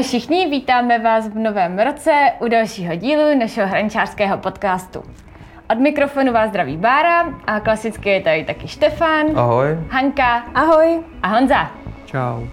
Ahoj 0.00 0.08
všichni, 0.08 0.46
vítáme 0.46 0.98
vás 0.98 1.28
v 1.28 1.38
novém 1.38 1.78
roce 1.78 2.12
u 2.38 2.48
dalšího 2.48 2.96
dílu 2.96 3.38
našeho 3.38 3.68
hrančářského 3.68 4.38
podcastu. 4.38 5.02
Od 5.70 5.78
mikrofonu 5.78 6.32
vás 6.32 6.50
zdraví 6.50 6.76
Bára 6.76 7.34
a 7.46 7.60
klasicky 7.60 8.08
je 8.08 8.20
tady 8.20 8.44
taky 8.44 8.68
Štefan, 8.68 9.26
Ahoj. 9.34 9.66
Hanka 9.90 10.44
Ahoj. 10.54 10.98
a 11.22 11.28
Honza. 11.28 11.70
Čau. 12.06 12.46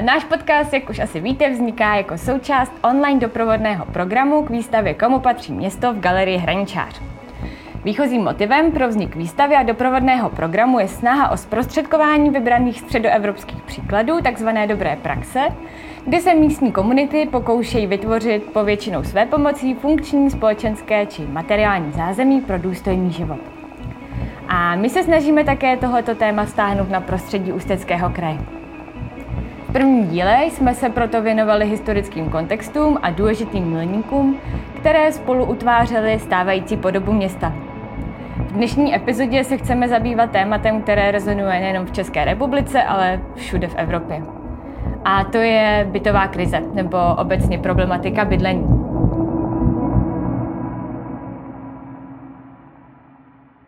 Náš 0.00 0.24
podcast, 0.24 0.72
jak 0.72 0.90
už 0.90 0.98
asi 0.98 1.20
víte, 1.20 1.50
vzniká 1.50 1.94
jako 1.94 2.18
součást 2.18 2.72
online 2.82 3.20
doprovodného 3.20 3.84
programu 3.84 4.42
k 4.42 4.50
výstavě 4.50 4.94
Komu 4.94 5.20
patří 5.20 5.52
město 5.52 5.92
v 5.92 6.00
galerii 6.00 6.38
Hraničář. 6.38 7.00
Výchozím 7.84 8.24
motivem 8.24 8.72
pro 8.72 8.88
vznik 8.88 9.16
výstavy 9.16 9.54
a 9.54 9.62
doprovodného 9.62 10.30
programu 10.30 10.78
je 10.78 10.88
snaha 10.88 11.30
o 11.30 11.36
zprostředkování 11.36 12.30
vybraných 12.30 12.80
středoevropských 12.80 13.62
příkladů, 13.62 14.20
takzvané 14.22 14.66
dobré 14.66 14.96
praxe, 15.02 15.40
kdy 16.06 16.20
se 16.20 16.34
místní 16.34 16.72
komunity 16.72 17.28
pokoušejí 17.30 17.86
vytvořit 17.86 18.42
povětšinou 18.52 19.04
své 19.04 19.26
pomocí 19.26 19.74
funkční, 19.74 20.30
společenské 20.30 21.06
či 21.06 21.22
materiální 21.26 21.92
zázemí 21.92 22.40
pro 22.40 22.58
důstojný 22.58 23.12
život. 23.12 23.38
A 24.48 24.76
my 24.76 24.90
se 24.90 25.02
snažíme 25.02 25.44
také 25.44 25.76
tohoto 25.76 26.14
téma 26.14 26.46
stáhnout 26.46 26.90
na 26.90 27.00
prostředí 27.00 27.52
Ústeckého 27.52 28.10
kraje. 28.10 28.38
V 29.68 29.72
prvním 29.72 30.08
díle 30.08 30.44
jsme 30.44 30.74
se 30.74 30.88
proto 30.88 31.22
věnovali 31.22 31.66
historickým 31.66 32.30
kontextům 32.30 32.98
a 33.02 33.10
důležitým 33.10 33.64
milníkům, 33.64 34.38
které 34.80 35.12
spolu 35.12 35.44
utvářely 35.44 36.18
stávající 36.18 36.76
podobu 36.76 37.12
města. 37.12 37.52
V 38.36 38.52
dnešní 38.52 38.94
epizodě 38.94 39.44
se 39.44 39.56
chceme 39.56 39.88
zabývat 39.88 40.30
tématem, 40.30 40.82
které 40.82 41.10
rezonuje 41.10 41.60
nejenom 41.60 41.86
v 41.86 41.92
České 41.92 42.24
republice, 42.24 42.82
ale 42.82 43.20
všude 43.34 43.68
v 43.68 43.74
Evropě. 43.76 44.35
A 45.08 45.24
to 45.24 45.38
je 45.38 45.88
bytová 45.92 46.26
krize, 46.28 46.62
nebo 46.74 46.98
obecně 47.16 47.58
problematika 47.58 48.24
bydlení. 48.24 48.66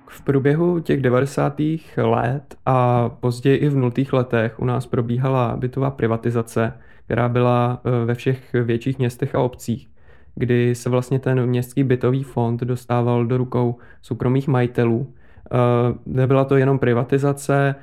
V 0.09 0.23
průběhu 0.25 0.81
těch 0.81 1.03
90. 1.03 1.61
let 1.97 2.55
a 2.67 3.09
později 3.09 3.57
i 3.57 3.69
v 3.69 3.77
nultých 3.77 4.13
letech 4.13 4.61
u 4.61 4.65
nás 4.65 4.87
probíhala 4.87 5.57
bytová 5.57 5.91
privatizace, 5.91 6.73
která 7.05 7.29
byla 7.29 7.81
eh, 7.85 8.05
ve 8.05 8.15
všech 8.15 8.53
větších 8.53 8.99
městech 8.99 9.35
a 9.35 9.41
obcích, 9.41 9.89
kdy 10.35 10.75
se 10.75 10.91
vlastně 10.91 11.19
ten 11.19 11.47
městský 11.47 11.85
bytový 11.85 12.23
fond 12.23 12.61
dostával 12.61 13.27
do 13.27 13.37
rukou 13.37 13.77
soukromých 14.03 14.49
majitelů. 14.49 15.13
Eh, 15.53 15.59
Nebyla 16.07 16.45
to 16.45 16.57
jenom 16.57 16.79
privatizace, 16.79 17.75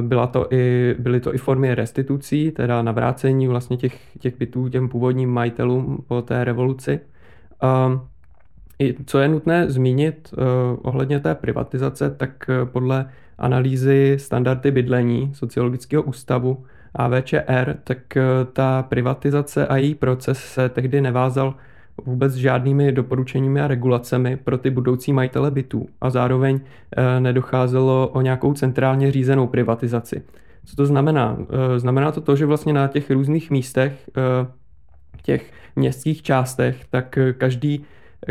byla 0.00 0.26
to 0.26 0.46
i, 0.50 0.94
byly 0.98 1.20
to 1.20 1.34
i 1.34 1.38
formy 1.38 1.74
restitucí, 1.74 2.50
teda 2.50 2.82
navrácení 2.82 3.48
vlastně 3.48 3.76
těch, 3.76 4.18
těch 4.18 4.38
bytů 4.38 4.68
těm 4.68 4.88
původním 4.88 5.30
majitelům 5.30 6.04
po 6.08 6.22
té 6.22 6.44
revoluci. 6.44 7.00
Eh, 7.62 7.98
I 8.78 8.96
co 9.06 9.18
je 9.18 9.28
nutné 9.28 9.70
zmínit 9.70 10.34
uh, 10.38 10.44
ohledně 10.82 11.20
té 11.20 11.34
privatizace, 11.34 12.10
tak 12.10 12.30
uh, 12.48 12.68
podle 12.68 13.10
analýzy 13.38 14.16
standardy 14.20 14.70
bydlení 14.70 15.34
Sociologického 15.34 16.02
ústavu 16.02 16.64
AVČR, 16.94 17.76
tak 17.84 17.98
ta 18.52 18.82
privatizace 18.82 19.66
a 19.66 19.76
její 19.76 19.94
proces 19.94 20.38
se 20.38 20.68
tehdy 20.68 21.00
nevázal 21.00 21.54
vůbec 22.06 22.34
žádnými 22.34 22.92
doporučeními 22.92 23.60
a 23.60 23.68
regulacemi 23.68 24.36
pro 24.36 24.58
ty 24.58 24.70
budoucí 24.70 25.12
majitele 25.12 25.50
bytů 25.50 25.86
a 26.00 26.10
zároveň 26.10 26.54
uh, 26.54 26.60
nedocházelo 27.20 28.08
o 28.08 28.20
nějakou 28.20 28.54
centrálně 28.54 29.12
řízenou 29.12 29.46
privatizaci. 29.46 30.22
Co 30.64 30.76
to 30.76 30.86
znamená? 30.86 31.32
Uh, 31.32 31.46
znamená 31.76 32.12
to 32.12 32.20
to, 32.20 32.36
že 32.36 32.46
vlastně 32.46 32.72
na 32.72 32.88
těch 32.88 33.10
různých 33.10 33.50
místech, 33.50 34.10
uh, 34.16 34.48
těch 35.22 35.52
městských 35.76 36.22
částech, 36.22 36.84
tak 36.90 37.18
každý 37.38 37.84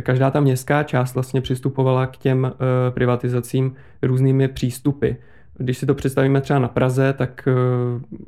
každá 0.03 0.31
ta 0.31 0.39
městská 0.39 0.83
část 0.83 1.13
vlastně 1.13 1.41
přistupovala 1.41 2.07
k 2.07 2.17
těm 2.17 2.51
privatizacím 2.89 3.75
různými 4.01 4.47
přístupy. 4.47 5.11
Když 5.57 5.77
si 5.77 5.85
to 5.85 5.95
představíme 5.95 6.41
třeba 6.41 6.59
na 6.59 6.67
Praze, 6.67 7.13
tak 7.13 7.47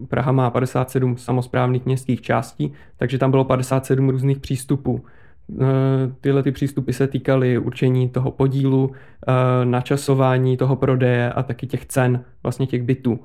Praha 0.08 0.32
má 0.32 0.50
57 0.50 1.18
samozprávných 1.18 1.86
městských 1.86 2.22
částí, 2.22 2.74
takže 2.98 3.18
tam 3.18 3.32
bylo 3.32 3.46
57 3.46 4.10
různých 4.10 4.40
přístupů. 4.40 5.06
Uh, 5.50 5.66
tyhle 6.22 6.44
ty 6.44 6.52
přístupy 6.52 6.92
se 6.92 7.08
týkaly 7.08 7.58
určení 7.58 8.10
toho 8.10 8.32
podílu, 8.32 8.86
uh, 8.88 8.94
načasování 9.64 10.58
toho 10.58 10.76
prodeje 10.76 11.34
a 11.34 11.44
taky 11.44 11.68
těch 11.68 11.86
cen 11.86 12.24
vlastně 12.44 12.68
těch 12.68 12.84
bytů. 12.84 13.20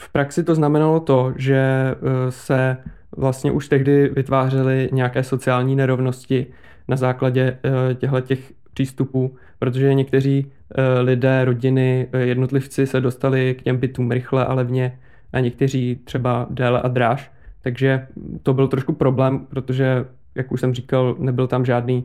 V 0.00 0.12
praxi 0.12 0.44
to 0.44 0.54
znamenalo 0.54 1.00
to, 1.00 1.32
že 1.36 1.94
uh, 2.00 2.08
se 2.28 2.76
vlastně 3.16 3.50
už 3.50 3.68
tehdy 3.68 4.08
vytvářely 4.08 4.88
nějaké 4.92 5.22
sociální 5.22 5.76
nerovnosti, 5.76 6.46
na 6.88 6.96
základě 6.96 7.58
těchto 7.94 8.20
těch 8.20 8.52
přístupů, 8.74 9.36
protože 9.58 9.94
někteří 9.94 10.52
lidé, 11.00 11.44
rodiny, 11.44 12.08
jednotlivci 12.18 12.86
se 12.86 13.00
dostali 13.00 13.54
k 13.58 13.62
těm 13.62 13.76
bytům 13.76 14.10
rychle 14.10 14.44
a 14.44 14.54
levně 14.54 14.98
a 15.32 15.40
někteří 15.40 16.00
třeba 16.04 16.46
déle 16.50 16.82
a 16.82 16.88
dráž. 16.88 17.32
Takže 17.62 18.06
to 18.42 18.54
byl 18.54 18.68
trošku 18.68 18.92
problém, 18.92 19.46
protože, 19.46 20.04
jak 20.36 20.52
už 20.52 20.60
jsem 20.60 20.74
říkal, 20.74 21.16
nebyl 21.18 21.46
tam 21.46 21.64
žádný, 21.64 22.04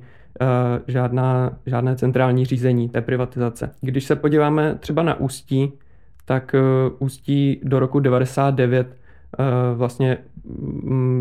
žádná, 0.88 1.58
žádné 1.66 1.96
centrální 1.96 2.46
řízení 2.46 2.90
té 2.90 3.02
privatizace. 3.02 3.72
Když 3.82 4.04
se 4.06 4.16
podíváme 4.16 4.76
třeba 4.80 5.04
na 5.04 5.20
Ústí, 5.20 5.74
tak 6.26 6.56
Ústí 7.00 7.62
do 7.64 7.80
roku 7.80 8.00
99 8.00 8.98
vlastně 9.76 10.18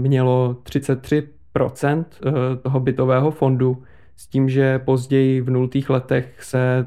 mělo 0.02 0.56
33 0.62 1.28
procent 1.52 2.20
toho 2.62 2.80
bytového 2.80 3.30
fondu, 3.30 3.82
s 4.20 4.26
tím, 4.26 4.48
že 4.48 4.78
později 4.78 5.40
v 5.40 5.50
nultých 5.50 5.90
letech 5.90 6.42
se 6.44 6.86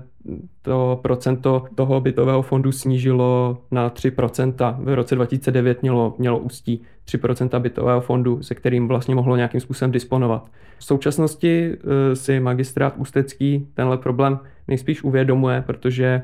to 0.61 0.99
procento 1.01 1.63
toho 1.75 2.01
bytového 2.01 2.41
fondu 2.41 2.71
snížilo 2.71 3.57
na 3.71 3.89
3%. 3.89 4.75
V 4.79 4.95
roce 4.95 5.16
2009 5.16 5.81
mělo, 5.81 6.16
mělo 6.17 6.39
ústí 6.39 6.81
3% 7.07 7.59
bytového 7.59 8.01
fondu, 8.01 8.43
se 8.43 8.55
kterým 8.55 8.88
vlastně 8.88 9.16
mohlo 9.16 9.35
nějakým 9.35 9.61
způsobem 9.61 9.91
disponovat. 9.91 10.49
V 10.77 10.85
současnosti 10.85 11.72
si 12.13 12.39
magistrát 12.39 12.93
Ústecký 12.97 13.67
tenhle 13.73 13.97
problém 13.97 14.39
nejspíš 14.67 15.03
uvědomuje, 15.03 15.63
protože 15.67 16.22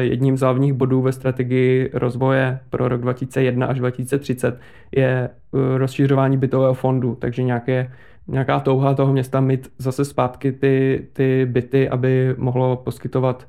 jedním 0.00 0.36
z 0.36 0.40
hlavních 0.40 0.72
bodů 0.72 1.02
ve 1.02 1.12
strategii 1.12 1.90
rozvoje 1.92 2.58
pro 2.70 2.88
rok 2.88 3.00
2001 3.00 3.66
až 3.66 3.78
2030 3.78 4.60
je 4.92 5.30
rozšiřování 5.76 6.36
bytového 6.36 6.74
fondu, 6.74 7.14
takže 7.20 7.42
nějaké, 7.42 7.92
nějaká 8.30 8.60
touha 8.60 8.94
toho 8.94 9.12
města 9.12 9.40
mít 9.40 9.72
zase 9.78 10.04
zpátky 10.04 10.52
ty, 10.52 11.06
ty 11.12 11.46
byty, 11.46 11.88
aby 11.88 12.34
mohlo 12.38 12.76
poskytovat 12.76 13.48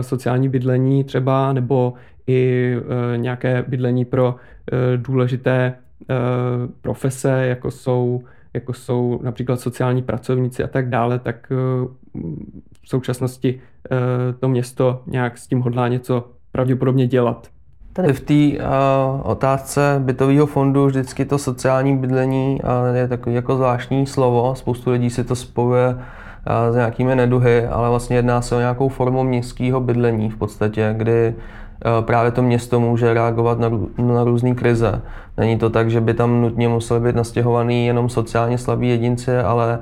sociální 0.00 0.48
bydlení 0.48 1.04
třeba, 1.04 1.52
nebo 1.52 1.92
i 2.26 2.74
nějaké 3.16 3.64
bydlení 3.68 4.04
pro 4.04 4.34
důležité 4.96 5.74
profese, 6.80 7.46
jako 7.46 7.70
jsou 7.70 8.24
jako 8.54 8.72
jsou 8.72 9.20
například 9.22 9.60
sociální 9.60 10.02
pracovníci 10.02 10.64
a 10.64 10.66
tak 10.66 10.88
dále, 10.88 11.18
tak 11.18 11.52
v 12.82 12.88
současnosti 12.88 13.60
to 14.40 14.48
město 14.48 15.02
nějak 15.06 15.38
s 15.38 15.46
tím 15.46 15.60
hodlá 15.60 15.88
něco 15.88 16.30
pravděpodobně 16.52 17.06
dělat. 17.06 17.48
Tady 17.98 18.12
v 18.12 18.20
té 18.20 18.64
uh, 18.64 18.66
otázce 19.22 19.96
bytového 19.98 20.46
fondu 20.46 20.86
vždycky 20.86 21.24
to 21.24 21.38
sociální 21.38 21.96
bydlení 21.96 22.60
uh, 22.64 22.96
je 22.96 23.08
takový 23.08 23.34
jako 23.34 23.56
zvláštní 23.56 24.06
slovo. 24.06 24.54
Spoustu 24.54 24.90
lidí 24.90 25.10
si 25.10 25.24
to 25.24 25.36
spojuje 25.36 25.88
uh, 25.88 26.72
s 26.72 26.74
nějakými 26.74 27.16
neduhy, 27.16 27.66
ale 27.66 27.88
vlastně 27.88 28.16
jedná 28.16 28.42
se 28.42 28.56
o 28.56 28.58
nějakou 28.58 28.88
formu 28.88 29.22
městského 29.22 29.80
bydlení 29.80 30.30
v 30.30 30.36
podstatě, 30.36 30.94
kdy 30.96 31.34
právě 32.00 32.30
to 32.30 32.42
město 32.42 32.80
může 32.80 33.14
reagovat 33.14 33.58
na, 33.58 33.70
na 33.98 34.24
různé 34.24 34.54
krize. 34.54 35.02
Není 35.36 35.58
to 35.58 35.70
tak, 35.70 35.90
že 35.90 36.00
by 36.00 36.14
tam 36.14 36.40
nutně 36.40 36.68
museli 36.68 37.00
být 37.00 37.16
nastěhovaný 37.16 37.86
jenom 37.86 38.08
sociálně 38.08 38.58
slabí 38.58 38.88
jedinci, 38.88 39.38
ale 39.38 39.78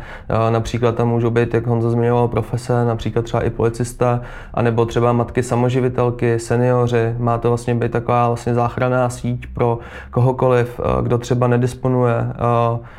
například 0.51 0.95
tam 0.95 1.09
můžou 1.09 1.31
být, 1.31 1.55
jak 1.55 1.67
Honza 1.67 1.91
zmiňoval, 1.91 2.29
profese, 2.29 2.85
například 2.85 3.25
třeba 3.25 3.43
i 3.43 3.51
policista, 3.51 4.21
anebo 4.55 4.87
třeba 4.87 5.13
matky 5.13 5.43
samoživitelky, 5.43 6.39
seniori. 6.39 7.15
Má 7.19 7.39
to 7.39 7.49
vlastně 7.49 7.75
být 7.75 7.93
taková 7.93 8.29
vlastně 8.29 8.55
záchranná 8.55 9.11
síť 9.11 9.47
pro 9.55 9.79
kohokoliv, 10.11 10.81
kdo 11.03 11.19
třeba 11.19 11.47
nedisponuje 11.47 12.33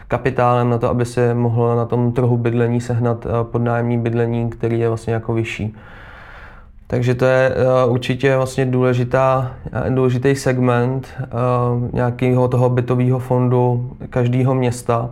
kapitálem 0.08 0.70
na 0.70 0.78
to, 0.78 0.90
aby 0.90 1.06
si 1.06 1.34
mohl 1.34 1.76
na 1.76 1.86
tom 1.86 2.12
trhu 2.12 2.38
bydlení 2.38 2.82
sehnat 2.82 3.28
podnájemní 3.44 3.98
bydlení, 3.98 4.50
který 4.50 4.80
je 4.80 4.88
vlastně 4.88 5.14
jako 5.14 5.34
vyšší. 5.34 5.76
Takže 6.88 7.16
to 7.16 7.26
je 7.26 7.56
uh, 7.86 7.92
určitě 7.92 8.36
vlastně 8.36 8.66
důležitá, 8.66 9.56
důležitý 9.90 10.36
segment 10.36 11.08
uh, 11.20 11.94
nějakého 11.94 12.48
toho 12.48 12.70
bytového 12.70 13.20
fondu 13.20 13.92
každého 14.10 14.56
města. 14.56 15.10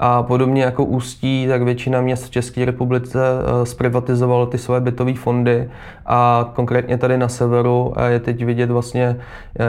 A 0.00 0.22
podobně 0.22 0.62
jako 0.62 0.84
Ústí, 0.84 1.46
tak 1.48 1.62
většina 1.62 2.00
měst 2.00 2.24
v 2.24 2.30
České 2.30 2.64
republice 2.64 3.18
zprivatizovalo 3.64 4.46
ty 4.46 4.58
své 4.58 4.80
bytové 4.80 5.14
fondy. 5.14 5.70
A 6.06 6.50
konkrétně 6.54 6.98
tady 6.98 7.18
na 7.18 7.28
severu 7.28 7.92
je 8.08 8.20
teď 8.20 8.44
vidět 8.44 8.70
vlastně, 8.70 9.16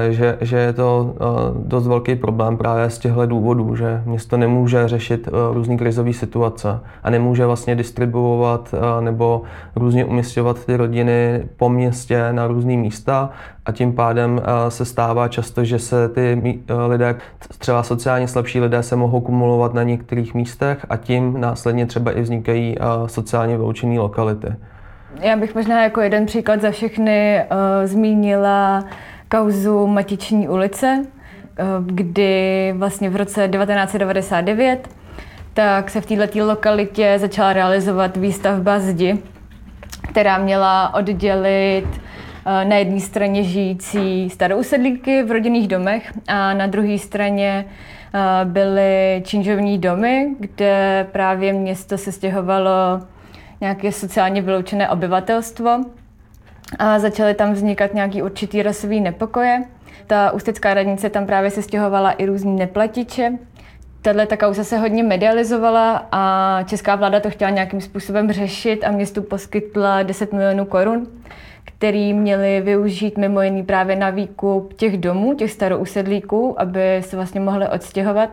že, 0.10 0.38
že 0.42 0.58
je 0.58 0.74
to 0.74 1.16
dost 1.56 1.88
velký 1.88 2.16
problém 2.16 2.58
právě 2.58 2.90
z 2.90 2.98
těchto 2.98 3.26
důvodů, 3.26 3.76
že 3.76 4.02
město 4.06 4.38
nemůže 4.38 4.88
řešit 4.88 5.30
různý 5.52 5.78
krizové 5.78 6.14
situace 6.14 6.80
a 7.04 7.10
nemůže 7.10 7.46
vlastně 7.46 7.76
distribuovat 7.76 8.76
nebo 9.00 9.42
různě 9.76 10.06
umistovat 10.06 10.66
ty 10.66 10.78
rodiny 10.78 11.44
po 11.58 11.70
městě 11.70 12.34
na 12.34 12.48
různé 12.48 12.78
místa 12.78 13.30
a 13.70 13.72
tím 13.72 13.94
pádem 13.94 14.42
se 14.70 14.86
stává 14.86 15.28
často, 15.28 15.64
že 15.64 15.80
se 15.80 16.10
ty 16.10 16.42
lidé, 16.88 17.16
třeba 17.58 17.84
sociálně 17.84 18.28
slabší 18.28 18.60
lidé, 18.60 18.84
se 18.84 18.96
mohou 18.96 19.22
kumulovat 19.22 19.74
na 19.74 19.84
některých 19.84 20.34
místech 20.34 20.86
a 20.90 20.98
tím 20.98 21.42
následně 21.42 21.86
třeba 21.86 22.12
i 22.12 22.22
vznikají 22.22 22.76
sociálně 23.06 23.58
vyloučené 23.58 24.00
lokality. 24.00 24.48
Já 25.22 25.36
bych 25.38 25.56
možná 25.56 25.84
jako 25.84 26.02
jeden 26.02 26.26
příklad 26.26 26.62
za 26.62 26.72
všechny 26.72 27.44
zmínila 27.86 28.84
kauzu 29.32 29.88
Matiční 29.88 30.50
ulice, 30.50 31.06
kdy 31.86 32.74
vlastně 32.78 33.10
v 33.10 33.16
roce 33.16 33.48
1999 33.48 34.90
tak 35.54 35.90
se 35.90 36.02
v 36.02 36.06
této 36.06 36.46
lokalitě 36.46 37.16
začala 37.18 37.54
realizovat 37.54 38.18
výstavba 38.18 38.80
zdi, 38.80 39.18
která 40.10 40.38
měla 40.38 40.94
oddělit 40.94 41.86
eh, 41.96 42.09
na 42.64 42.76
jedné 42.76 43.00
straně 43.00 43.44
žijící 43.44 44.30
starousedlíky 44.30 45.24
v 45.24 45.32
rodinných 45.32 45.68
domech 45.68 46.14
a 46.28 46.54
na 46.54 46.68
druhé 46.68 46.98
straně 46.98 47.66
eh, 47.66 48.46
byly 48.46 49.22
činžovní 49.26 49.78
domy, 49.78 50.36
kde 50.40 51.08
právě 51.12 51.54
město 51.54 51.98
se 51.98 52.12
stěhovalo 52.12 52.72
nějaké 53.62 53.92
sociálně 53.92 54.42
vyloučené 54.42 54.90
obyvatelstvo 54.90 55.86
a 56.80 57.00
začaly 57.00 57.34
tam 57.34 57.54
vznikat 57.54 57.94
nějaký 57.94 58.22
určitý 58.22 58.64
rasový 58.64 59.02
nepokoje. 59.02 59.64
Ta 60.08 60.32
ústecká 60.32 60.74
radnice 60.74 61.10
tam 61.10 61.26
právě 61.26 61.52
se 61.52 61.62
stěhovala 61.62 62.12
i 62.12 62.26
různí 62.26 62.56
neplatiče, 62.56 63.32
Tahle 64.02 64.26
ta 64.26 64.38
kauza 64.38 64.64
se 64.64 64.78
hodně 64.78 65.04
medializovala 65.04 66.08
a 66.12 66.64
česká 66.64 66.96
vláda 66.96 67.20
to 67.20 67.30
chtěla 67.30 67.52
nějakým 67.52 67.82
způsobem 67.82 68.32
řešit 68.32 68.84
a 68.84 68.92
městu 68.92 69.22
poskytla 69.22 70.04
10 70.04 70.34
milionů 70.34 70.66
korun, 70.66 71.08
který 71.80 72.14
měli 72.14 72.62
využít 72.62 73.18
mimo 73.18 73.42
jiný 73.42 73.64
právě 73.64 73.96
na 73.96 74.10
výkup 74.10 74.74
těch 74.74 74.98
domů, 74.98 75.34
těch 75.34 75.52
starousedlíků, 75.52 76.62
aby 76.62 77.02
se 77.02 77.16
vlastně 77.16 77.40
mohli 77.40 77.68
odstěhovat. 77.68 78.30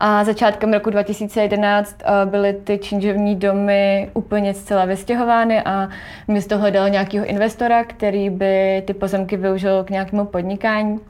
A 0.00 0.24
začátkem 0.24 0.72
roku 0.72 0.90
2011 0.90 1.96
eh, 2.04 2.26
byly 2.26 2.52
ty 2.52 2.78
činžovní 2.78 3.36
domy 3.36 4.10
úplně 4.14 4.54
zcela 4.54 4.84
vystěhovány 4.84 5.62
a 5.62 5.88
město 6.28 6.58
hledalo 6.58 6.88
nějakého 6.88 7.26
investora, 7.26 7.84
který 7.84 8.30
by 8.30 8.82
ty 8.86 8.94
pozemky 8.94 9.36
využil 9.36 9.84
k 9.84 9.90
nějakému 9.90 10.24
podnikání 10.24 11.00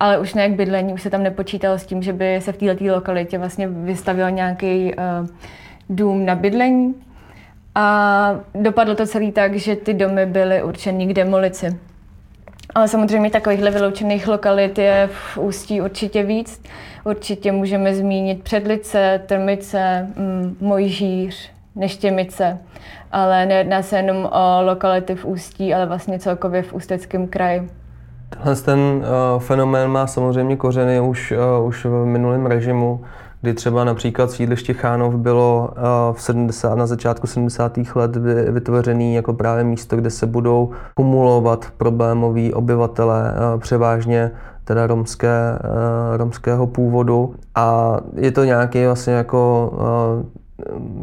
ale 0.00 0.18
už 0.18 0.34
ne 0.34 0.48
k 0.48 0.56
bydlení, 0.56 0.92
už 0.92 1.02
se 1.02 1.10
tam 1.10 1.22
nepočítalo 1.22 1.78
s 1.78 1.86
tím, 1.86 2.02
že 2.02 2.12
by 2.12 2.40
se 2.40 2.52
v 2.52 2.56
této 2.56 2.84
lokalitě 2.84 3.38
vlastně 3.38 3.68
vystavil 3.68 4.30
nějaký 4.30 4.94
uh, 4.94 5.28
dům 5.90 6.26
na 6.26 6.34
bydlení. 6.34 6.94
A 7.80 8.40
dopadlo 8.54 8.94
to 8.94 9.06
celý 9.06 9.32
tak, 9.32 9.54
že 9.54 9.76
ty 9.76 9.94
domy 9.94 10.26
byly 10.26 10.62
určeny 10.62 11.06
k 11.06 11.12
demolici. 11.12 11.78
Ale 12.74 12.88
samozřejmě 12.88 13.30
takovýchhle 13.30 13.70
vyloučených 13.70 14.28
lokalit 14.28 14.78
je 14.78 15.08
v 15.12 15.38
Ústí 15.38 15.80
určitě 15.80 16.22
víc. 16.22 16.62
Určitě 17.04 17.52
můžeme 17.52 17.94
zmínit 17.94 18.42
Předlice, 18.42 19.22
Trmice, 19.26 20.06
mm, 20.16 20.56
Mojžíř, 20.60 21.50
Neštěmice. 21.76 22.58
Ale 23.12 23.46
nejedná 23.46 23.82
se 23.82 23.96
jenom 23.96 24.28
o 24.32 24.62
lokality 24.62 25.14
v 25.14 25.24
Ústí, 25.24 25.74
ale 25.74 25.86
vlastně 25.86 26.18
celkově 26.18 26.62
v 26.62 26.72
Ústeckém 26.72 27.28
kraji. 27.28 27.68
Tenhle 28.30 28.56
ten 28.56 28.78
uh, 28.78 29.40
fenomén 29.40 29.90
má 29.90 30.06
samozřejmě 30.06 30.56
kořeny 30.56 31.00
už, 31.00 31.32
uh, 31.60 31.66
už 31.66 31.84
v 31.84 32.04
minulém 32.04 32.46
režimu, 32.46 33.04
kdy 33.40 33.54
třeba 33.54 33.84
například 33.84 34.30
sídliště 34.30 34.72
Chánov 34.74 35.14
bylo 35.14 35.70
uh, 36.08 36.16
v 36.16 36.22
70, 36.22 36.74
na 36.74 36.86
začátku 36.86 37.26
70. 37.26 37.78
let 37.94 38.16
vytvořený 38.50 39.14
jako 39.14 39.32
právě 39.32 39.64
místo, 39.64 39.96
kde 39.96 40.10
se 40.10 40.26
budou 40.26 40.70
kumulovat 40.94 41.72
problémoví 41.76 42.54
obyvatele, 42.54 43.34
uh, 43.54 43.60
převážně 43.60 44.30
teda 44.64 44.86
romské, 44.86 45.58
uh, 45.64 46.16
romského 46.16 46.66
původu. 46.66 47.34
A 47.54 47.96
je 48.14 48.32
to 48.32 48.44
nějaký 48.44 48.84
vlastně 48.84 49.12
jako 49.12 49.72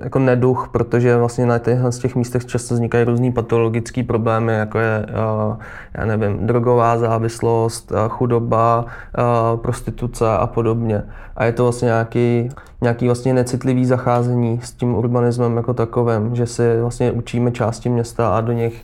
jako 0.04 0.20
neduch, 0.20 0.70
protože 0.72 1.18
vlastně 1.18 1.46
na 1.46 1.60
těchto 1.60 1.92
z 1.92 2.00
těch 2.00 2.16
místech 2.16 2.46
často 2.46 2.74
vznikají 2.74 3.06
různý 3.06 3.32
patologické 3.32 4.04
problémy, 4.04 4.54
jako 4.54 4.80
je, 4.80 5.06
eh, 5.10 5.58
já 5.94 6.06
nevím, 6.06 6.48
drogová 6.48 6.98
závislost, 6.98 7.92
eh, 7.92 7.96
chudoba, 8.10 8.86
eh, 9.18 9.58
prostituce 9.58 10.30
a 10.30 10.48
podobně. 10.48 11.04
A 11.36 11.46
je 11.46 11.52
to 11.52 11.64
vlastně 11.64 11.86
nějaký, 11.86 12.50
nějaký 12.82 13.06
vlastně 13.06 13.34
necitlivý 13.34 13.86
zacházení 13.86 14.60
s 14.64 14.72
tím 14.72 14.96
urbanismem 14.96 15.58
jako 15.58 15.74
takovým, 15.74 16.36
že 16.36 16.46
si 16.46 16.82
vlastně 16.82 17.12
učíme 17.12 17.52
části 17.52 17.90
města 17.90 18.38
a 18.38 18.42
do 18.42 18.52
nich 18.52 18.84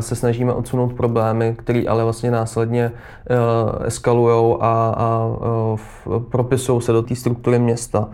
se 0.00 0.14
snažíme 0.14 0.52
odsunout 0.52 0.92
problémy, 0.92 1.54
které 1.58 1.82
ale 1.88 2.04
vlastně 2.04 2.30
následně 2.30 2.92
eskalují 3.84 4.56
a, 4.60 4.94
a 4.96 5.28
propisují 6.30 6.82
se 6.82 6.92
do 6.92 7.02
té 7.02 7.14
struktury 7.14 7.58
města. 7.58 8.08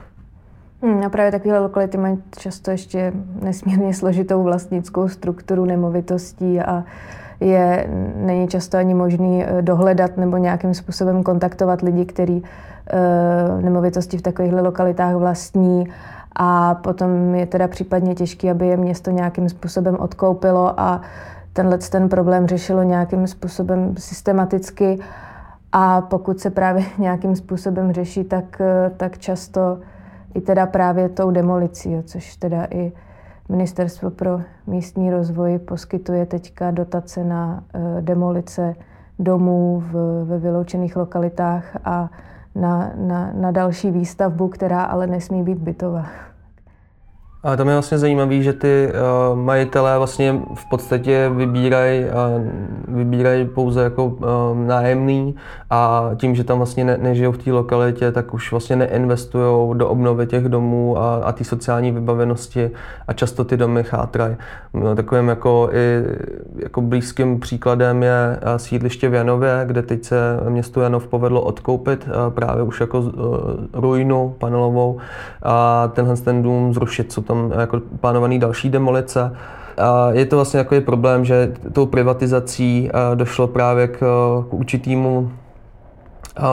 Hmm, 0.84 1.02
a 1.06 1.08
právě 1.08 1.32
takovéhle 1.32 1.60
lokality 1.60 1.98
mají 1.98 2.22
často 2.38 2.70
ještě 2.70 3.12
nesmírně 3.42 3.94
složitou 3.94 4.42
vlastnickou 4.42 5.08
strukturu 5.08 5.64
nemovitostí 5.64 6.60
a 6.60 6.84
je, 7.40 7.88
není 8.16 8.48
často 8.48 8.78
ani 8.78 8.94
možný 8.94 9.44
eh, 9.44 9.62
dohledat 9.62 10.16
nebo 10.16 10.36
nějakým 10.36 10.74
způsobem 10.74 11.22
kontaktovat 11.22 11.82
lidi, 11.82 12.04
kteří 12.04 12.42
uh, 12.42 13.62
nemovitosti 13.62 14.18
v 14.18 14.22
takovýchhle 14.22 14.60
lokalitách 14.60 15.14
vlastní. 15.14 15.88
A 16.36 16.74
potom 16.74 17.34
je 17.34 17.46
teda 17.46 17.68
případně 17.68 18.14
těžké, 18.14 18.50
aby 18.50 18.66
je 18.66 18.76
město 18.76 19.10
nějakým 19.10 19.48
způsobem 19.48 19.96
odkoupilo 19.96 20.80
a 20.80 21.00
tenhle 21.52 21.78
ten 21.78 22.08
problém 22.08 22.46
řešilo 22.46 22.82
nějakým 22.82 23.26
způsobem 23.26 23.94
systematicky. 23.98 24.98
A 25.72 26.00
pokud 26.00 26.40
se 26.40 26.50
právě 26.50 26.84
nějakým 26.98 27.36
způsobem 27.36 27.92
řeší, 27.92 28.24
tak, 28.24 28.60
eh, 28.60 28.90
tak 28.96 29.18
často 29.18 29.78
i 30.34 30.40
teda 30.40 30.66
právě 30.66 31.08
tou 31.08 31.30
demolicí, 31.30 31.96
což 32.04 32.36
teda 32.36 32.66
i 32.70 32.92
Ministerstvo 33.48 34.10
pro 34.10 34.40
místní 34.66 35.10
rozvoj 35.10 35.58
poskytuje 35.58 36.26
teďka 36.26 36.70
dotace 36.70 37.24
na 37.24 37.64
eh, 37.74 38.02
demolice 38.02 38.74
domů 39.18 39.82
v, 39.92 40.24
ve 40.24 40.38
vyloučených 40.38 40.96
lokalitách 40.96 41.76
a 41.84 42.10
na, 42.54 42.92
na, 42.96 43.32
na 43.32 43.50
další 43.50 43.90
výstavbu, 43.90 44.48
která 44.48 44.82
ale 44.82 45.06
nesmí 45.06 45.42
být 45.42 45.58
bytová. 45.58 46.06
A 47.44 47.56
tam 47.56 47.68
je 47.68 47.74
vlastně 47.74 47.98
zajímavé, 47.98 48.42
že 48.42 48.52
ty 48.52 48.92
uh, 49.32 49.38
majitelé 49.38 49.98
vlastně 49.98 50.40
v 50.54 50.68
podstatě 50.68 51.30
vybírají 51.34 52.04
uh, 52.04 52.96
vybíraj 52.96 53.44
pouze 53.44 53.82
jako 53.82 54.04
uh, 54.04 54.18
nájemný 54.66 55.34
a 55.70 56.10
tím, 56.16 56.34
že 56.34 56.44
tam 56.44 56.56
vlastně 56.56 56.84
ne, 56.84 56.98
nežijou 57.02 57.32
v 57.32 57.38
té 57.38 57.52
lokalitě, 57.52 58.12
tak 58.12 58.34
už 58.34 58.50
vlastně 58.50 58.76
neinvestují 58.76 59.78
do 59.78 59.88
obnovy 59.88 60.26
těch 60.26 60.44
domů 60.44 60.98
a, 60.98 61.16
a 61.16 61.32
té 61.32 61.44
sociální 61.44 61.92
vybavenosti 61.92 62.70
a 63.08 63.12
často 63.12 63.44
ty 63.44 63.56
domy 63.56 63.84
chátrají. 63.84 64.36
No, 64.74 64.94
takovým 64.94 65.28
jako, 65.28 65.68
i, 65.72 66.04
jako 66.56 66.80
blízkým 66.80 67.40
příkladem 67.40 68.02
je 68.02 68.40
sídliště 68.56 69.08
v 69.08 69.14
Janově, 69.14 69.62
kde 69.66 69.82
teď 69.82 70.04
se 70.04 70.16
městu 70.48 70.80
Janov 70.80 71.06
povedlo 71.06 71.42
odkoupit 71.42 72.08
uh, 72.08 72.34
právě 72.34 72.62
už 72.62 72.80
jako 72.80 73.00
uh, 73.00 73.10
ruinu 73.72 74.34
panelovou 74.38 74.98
a 75.42 75.88
tenhle 75.94 76.16
ten 76.16 76.42
dům 76.42 76.74
zrušit. 76.74 77.12
Jsou 77.12 77.22
tam 77.22 77.33
tam 77.34 77.60
jako 77.60 77.80
plánovaný 78.00 78.38
další 78.38 78.70
demolice. 78.70 79.36
A 79.78 80.10
je 80.10 80.26
to 80.26 80.36
vlastně 80.36 80.60
takový 80.60 80.80
problém, 80.80 81.24
že 81.24 81.52
tou 81.72 81.86
privatizací 81.86 82.90
došlo 83.14 83.46
právě 83.46 83.88
k, 83.88 83.98
k 84.48 84.54
určitému 84.54 85.30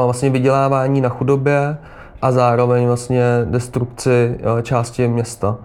vlastně 0.06 0.30
vydělávání 0.30 1.02
na 1.02 1.10
chudobě 1.10 1.78
a 2.22 2.32
zároveň 2.32 2.88
vlastně 2.88 3.24
destrukci 3.46 4.38
části 4.62 5.08
města. 5.08 5.58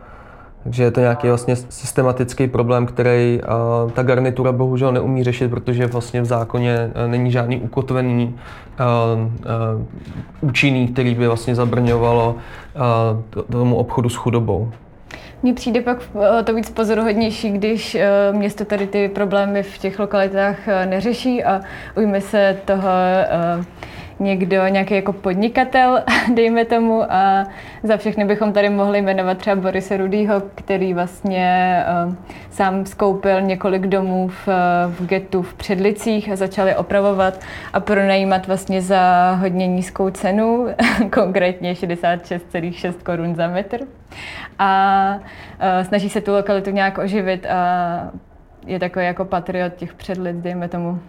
Takže 0.62 0.82
je 0.82 0.90
to 0.90 1.00
nějaký 1.00 1.28
vlastně 1.28 1.56
systematický 1.56 2.46
problém, 2.46 2.86
který 2.86 3.40
ta 3.92 4.02
garnitura 4.02 4.52
bohužel 4.52 4.92
neumí 4.92 5.24
řešit, 5.24 5.48
protože 5.48 5.86
vlastně 5.86 6.22
v 6.22 6.24
zákoně 6.24 6.90
není 7.06 7.30
žádný 7.30 7.60
ukotvený 7.60 8.34
účinný, 10.40 10.88
který 10.88 11.14
by 11.14 11.26
vlastně 11.26 11.54
zabrňovalo 11.54 12.34
tomu 13.50 13.76
obchodu 13.76 14.08
s 14.08 14.16
chudobou. 14.16 14.70
Mně 15.46 15.54
přijde 15.54 15.80
pak 15.80 15.98
eh, 16.40 16.42
to 16.42 16.54
víc 16.54 16.70
pozoruhodnější, 16.70 17.50
když 17.50 17.94
eh, 17.94 18.08
město 18.32 18.64
tady 18.64 18.86
ty 18.86 19.08
problémy 19.08 19.62
v 19.62 19.78
těch 19.78 19.98
lokalitách 19.98 20.68
eh, 20.68 20.86
neřeší 20.86 21.44
a 21.44 21.60
ujme 21.96 22.20
se 22.20 22.56
toho 22.64 22.88
někdo, 24.18 24.66
nějaký 24.66 24.94
jako 24.94 25.12
podnikatel, 25.12 26.02
dejme 26.34 26.64
tomu, 26.64 27.12
a 27.12 27.46
za 27.82 27.96
všechny 27.96 28.24
bychom 28.24 28.52
tady 28.52 28.70
mohli 28.70 29.02
jmenovat 29.02 29.38
třeba 29.38 29.56
Borise 29.56 29.96
Rudýho, 29.96 30.42
který 30.54 30.94
vlastně 30.94 31.78
uh, 32.06 32.14
sám 32.50 32.86
skoupil 32.86 33.40
několik 33.40 33.86
domů 33.86 34.28
v, 34.28 34.48
v 34.88 35.06
getu 35.06 35.42
v 35.42 35.54
Předlicích 35.54 36.30
a 36.30 36.36
začali 36.36 36.76
opravovat 36.76 37.40
a 37.72 37.80
pronajímat 37.80 38.46
vlastně 38.46 38.82
za 38.82 39.32
hodně 39.40 39.66
nízkou 39.66 40.10
cenu, 40.10 40.66
konkrétně 41.12 41.72
66,6 41.72 42.92
korun 43.02 43.34
za 43.34 43.48
metr. 43.48 43.78
A 44.58 45.12
uh, 45.18 45.86
snaží 45.86 46.08
se 46.10 46.20
tu 46.20 46.32
lokalitu 46.32 46.70
nějak 46.70 46.98
oživit 46.98 47.46
a 47.46 48.10
je 48.66 48.78
takový 48.78 49.04
jako 49.04 49.24
patriot 49.24 49.74
těch 49.74 49.94
předlic, 49.94 50.36
dejme 50.36 50.68
tomu. 50.68 51.00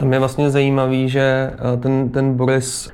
Tam 0.00 0.12
je 0.12 0.18
vlastně 0.18 0.50
zajímavý, 0.50 1.08
že 1.08 1.52
ten, 1.80 2.08
ten 2.08 2.34
Boris 2.34 2.92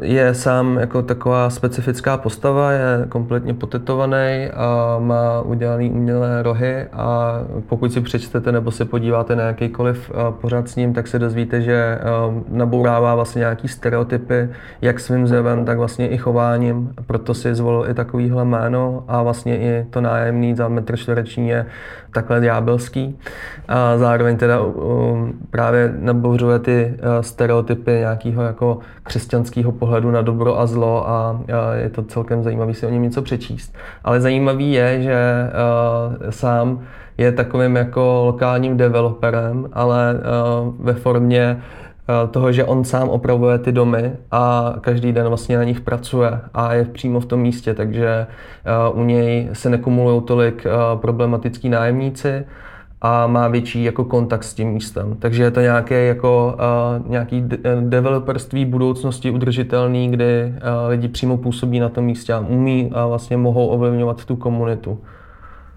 je 0.00 0.34
sám 0.34 0.78
jako 0.78 1.02
taková 1.02 1.50
specifická 1.50 2.16
postava, 2.16 2.72
je 2.72 3.06
kompletně 3.08 3.54
potetovaný 3.54 4.48
a 4.54 4.98
má 4.98 5.40
udělaný 5.40 5.90
umělé 5.90 6.42
rohy 6.42 6.86
a 6.92 7.38
pokud 7.68 7.92
si 7.92 8.00
přečtete 8.00 8.52
nebo 8.52 8.70
se 8.70 8.84
podíváte 8.84 9.36
na 9.36 9.42
jakýkoliv 9.42 10.10
eh, 10.10 10.32
pořád 10.40 10.68
s 10.68 10.76
ním, 10.76 10.94
tak 10.94 11.06
se 11.06 11.18
dozvíte, 11.18 11.60
že 11.60 11.74
eh, 11.74 12.00
nabourává 12.48 13.14
vlastně 13.14 13.38
nějaký 13.38 13.68
stereotypy, 13.68 14.48
jak 14.82 15.00
svým 15.00 15.26
zjevem, 15.26 15.64
tak 15.64 15.78
vlastně 15.78 16.08
i 16.08 16.18
chováním. 16.18 16.94
Proto 17.06 17.34
si 17.34 17.54
zvolil 17.54 17.90
i 17.90 17.94
takovýhle 17.94 18.44
jméno 18.44 19.04
a 19.08 19.22
vlastně 19.22 19.58
i 19.58 19.86
to 19.90 20.00
nájemný 20.00 20.56
za 20.56 20.68
metr 20.68 20.96
čtvereční 20.96 21.48
je 21.48 21.66
takhle 22.12 22.40
ďábelský. 22.40 23.18
A 23.68 23.98
zároveň 23.98 24.36
teda 24.36 24.60
um, 24.60 25.32
právě 25.50 25.94
nabouřuje 25.98 26.58
ty 26.58 26.94
uh, 26.94 27.20
stereotypy 27.20 27.92
nějakého 27.92 28.42
jako 28.42 28.78
křesťanského 29.02 29.72
pohledu 29.72 30.10
na 30.10 30.22
dobro 30.22 30.60
a 30.60 30.66
zlo 30.66 31.08
a 31.08 31.30
uh, 31.30 31.46
je 31.74 31.90
to 31.90 32.02
celkem 32.02 32.42
zajímavé 32.42 32.74
si 32.74 32.86
o 32.86 32.90
něm 32.90 33.02
něco 33.02 33.22
přečíst. 33.22 33.74
Ale 34.04 34.20
zajímavý 34.20 34.72
je, 34.72 35.02
že 35.02 35.50
uh, 35.50 36.30
sám 36.30 36.80
je 37.18 37.32
takovým 37.32 37.76
jako 37.76 38.22
lokálním 38.26 38.76
developerem, 38.76 39.68
ale 39.72 40.14
uh, 40.14 40.74
ve 40.84 40.92
formě 40.92 41.62
toho, 42.30 42.52
že 42.52 42.64
on 42.64 42.84
sám 42.84 43.08
opravuje 43.08 43.58
ty 43.58 43.72
domy 43.72 44.12
a 44.30 44.74
každý 44.80 45.12
den 45.12 45.28
vlastně 45.28 45.56
na 45.56 45.64
nich 45.64 45.80
pracuje 45.80 46.40
a 46.54 46.74
je 46.74 46.84
přímo 46.84 47.20
v 47.20 47.26
tom 47.26 47.40
místě, 47.40 47.74
takže 47.74 48.06
eh, 48.06 48.92
u 48.92 49.04
něj 49.04 49.48
se 49.52 49.70
nekumulují 49.70 50.22
tolik 50.22 50.66
eh, 50.66 50.70
problematický 50.96 51.68
nájemníci 51.68 52.44
a 53.00 53.26
má 53.26 53.48
větší 53.48 53.84
jako 53.84 54.04
kontakt 54.04 54.44
s 54.44 54.54
tím 54.54 54.68
místem. 54.68 55.16
Takže 55.18 55.42
je 55.42 55.50
to 55.50 55.60
nějaké 55.60 56.04
jako 56.04 56.56
nějaký 57.06 57.44
developerství 57.80 58.64
budoucnosti 58.64 59.30
udržitelný, 59.30 60.10
kdy 60.10 60.54
lidi 60.88 61.08
přímo 61.08 61.36
působí 61.36 61.80
na 61.80 61.88
tom 61.88 62.04
místě 62.04 62.32
a 62.32 62.40
umí 62.40 62.90
a 62.94 63.06
vlastně 63.06 63.36
mohou 63.36 63.66
ovlivňovat 63.66 64.24
tu 64.24 64.36
komunitu. 64.36 64.98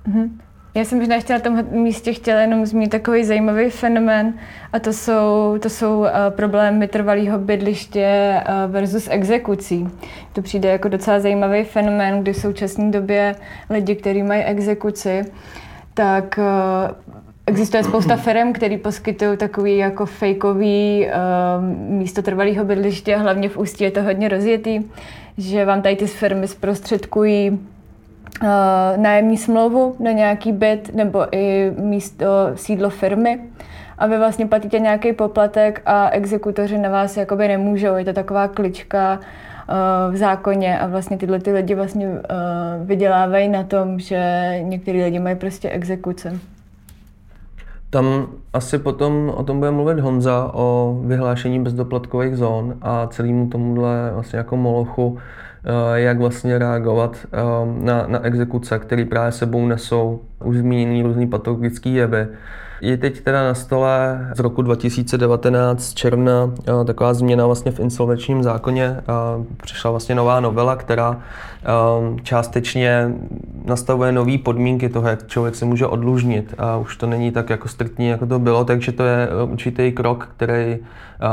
Mm-hmm. 0.08 0.30
Já 0.76 0.86
jsem 0.86 1.00
možná 1.00 1.20
chtěla 1.20 1.40
na 1.40 1.44
tom 1.44 1.82
místě 1.82 2.14
chtěla 2.14 2.42
jenom 2.42 2.66
zmínit 2.66 2.90
takový 2.90 3.24
zajímavý 3.24 3.70
fenomén 3.70 4.34
a 4.74 4.80
to 4.80 4.94
jsou, 4.94 5.58
to 5.62 5.70
jsou 5.70 6.00
uh, 6.00 6.08
problémy 6.30 6.88
trvalého 6.88 7.40
bydliště 7.40 8.42
uh, 8.48 8.72
versus 8.72 9.08
exekucí. 9.12 9.88
To 10.34 10.42
přijde 10.42 10.70
jako 10.70 10.88
docela 10.88 11.20
zajímavý 11.20 11.64
fenomén, 11.64 12.22
kdy 12.22 12.34
v 12.34 12.38
současné 12.38 12.92
době 12.92 13.36
lidi, 13.70 13.96
kteří 13.96 14.24
mají 14.24 14.44
exekuci, 14.44 15.26
tak 15.94 16.40
uh, 16.40 16.96
Existuje 17.48 17.84
spousta 17.84 18.16
firm, 18.16 18.54
které 18.54 18.78
poskytují 18.78 19.38
takový 19.38 19.78
jako 19.78 20.06
fejkový 20.06 21.08
místo 21.90 22.22
trvalého 22.22 22.66
bydliště, 22.66 23.18
hlavně 23.18 23.50
v 23.50 23.58
Ústí 23.58 23.84
je 23.84 23.92
to 23.92 24.04
hodně 24.04 24.30
rozjetý, 24.30 24.80
že 25.38 25.66
vám 25.66 25.82
tady 25.82 25.96
ty 25.96 26.08
firmy 26.08 26.48
zprostředkují 26.48 27.60
uh, 28.42 28.48
nájemní 28.98 29.38
smlouvu 29.38 29.96
na 30.00 30.12
nějaký 30.12 30.52
byt 30.52 30.96
nebo 30.96 31.36
i 31.36 31.72
místo 31.78 32.26
sídlo 32.56 32.90
firmy 32.90 33.40
a 33.98 34.08
vy 34.08 34.18
vlastně 34.18 34.46
platíte 34.46 34.80
nějaký 34.80 35.14
poplatek 35.14 35.82
a 35.86 36.10
exekutoři 36.10 36.78
na 36.78 36.90
vás 36.90 37.18
jakoby 37.18 37.48
nemůžou. 37.48 37.96
Je 37.96 38.06
to 38.06 38.14
taková 38.14 38.48
klička 38.48 39.20
uh, 39.20 40.14
v 40.14 40.18
zákoně 40.18 40.80
a 40.80 40.88
vlastně 40.88 41.18
tyhle 41.18 41.40
ty 41.40 41.52
lidi 41.52 41.76
vlastně 41.76 42.08
uh, 42.08 42.16
vydělávají 42.86 43.50
na 43.50 43.64
tom, 43.64 44.00
že 44.00 44.52
některý 44.62 45.04
lidi 45.04 45.20
mají 45.20 45.36
prostě 45.36 45.70
exekuce. 45.70 46.40
Tam 47.90 48.28
asi 48.54 48.80
potom 48.80 49.34
o 49.36 49.44
tom 49.44 49.60
bude 49.60 49.72
mluvit 49.72 50.00
Honza, 50.00 50.52
o 50.54 50.98
vyhlášení 51.06 51.60
bezdoplatkových 51.60 52.38
zón 52.38 52.76
a 52.82 53.08
celému 53.08 53.48
tomuhle 53.48 54.12
vlastně 54.14 54.38
jako 54.38 54.58
molochu 54.58 55.18
Eh, 55.18 55.55
jak 55.96 56.20
vlastně 56.20 56.60
reagovat 56.60 57.18
eh, 57.24 57.38
na, 57.84 58.08
na 58.08 58.24
exekuce, 58.26 58.80
které 58.80 59.06
právě 59.06 59.32
sebou 59.32 59.68
nesou 59.68 60.22
už 60.44 60.58
zmíněný 60.58 61.04
různý 61.04 61.28
patologický 61.28 61.94
jevy. 61.94 62.28
Je 62.82 62.98
teď 62.98 63.22
teda 63.22 63.44
na 63.44 63.54
stole 63.54 64.28
z 64.36 64.40
roku 64.40 64.62
2019 64.62 65.94
června 65.94 66.52
taková 66.86 67.14
změna 67.14 67.46
vlastně 67.46 67.72
v 67.72 67.80
insolvenčním 67.80 68.44
zákoně. 68.44 68.98
Přišla 69.64 69.92
vlastně 69.92 70.16
nová 70.16 70.40
novela, 70.40 70.76
která 70.76 71.20
částečně 72.24 73.12
nastavuje 73.66 74.12
nové 74.12 74.38
podmínky 74.38 74.90
toho, 74.90 75.08
jak 75.08 75.28
člověk 75.28 75.56
se 75.56 75.66
může 75.66 75.88
odlužnit. 75.88 76.54
A 76.58 76.78
už 76.78 76.98
to 76.98 77.08
není 77.08 77.32
tak 77.32 77.50
jako 77.50 77.68
striktní, 77.68 78.08
jako 78.08 78.26
to 78.26 78.40
bylo, 78.40 78.66
takže 78.66 78.92
to 78.92 79.04
je 79.04 79.28
určitý 79.44 79.92
krok, 79.92 80.30
který 80.38 80.78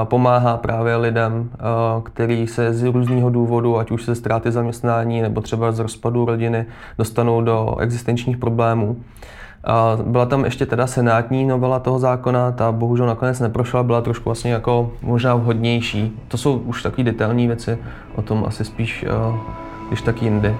pomáhá 0.04 0.56
právě 0.56 0.96
lidem, 0.96 1.50
který 2.02 2.46
se 2.46 2.72
z 2.74 2.82
různého 2.82 3.30
důvodu, 3.30 3.78
ať 3.78 3.90
už 3.90 4.04
se 4.04 4.14
ztráty 4.14 4.52
zaměstnání 4.52 5.22
nebo 5.22 5.40
třeba 5.40 5.72
z 5.72 5.78
rozpadu 5.78 6.24
rodiny, 6.24 6.66
dostanou 6.98 7.42
do 7.42 7.76
existenčních 7.78 8.36
problémů. 8.36 8.96
Byla 10.06 10.26
tam 10.26 10.44
ještě 10.44 10.66
teda 10.66 10.86
senátní 10.86 11.44
novela 11.44 11.78
toho 11.78 11.98
zákona, 11.98 12.52
ta 12.52 12.72
bohužel 12.72 13.06
nakonec 13.06 13.40
neprošla, 13.40 13.82
byla 13.82 14.00
trošku 14.00 14.24
vlastně 14.24 14.52
jako 14.52 14.92
možná 15.02 15.34
vhodnější. 15.34 16.20
To 16.28 16.36
jsou 16.38 16.58
už 16.58 16.82
takové 16.82 17.04
detailní 17.04 17.46
věci, 17.46 17.78
o 18.14 18.22
tom 18.22 18.44
asi 18.46 18.64
spíš 18.64 19.04
když 19.88 20.02
tak 20.02 20.22
jindy. 20.22 20.56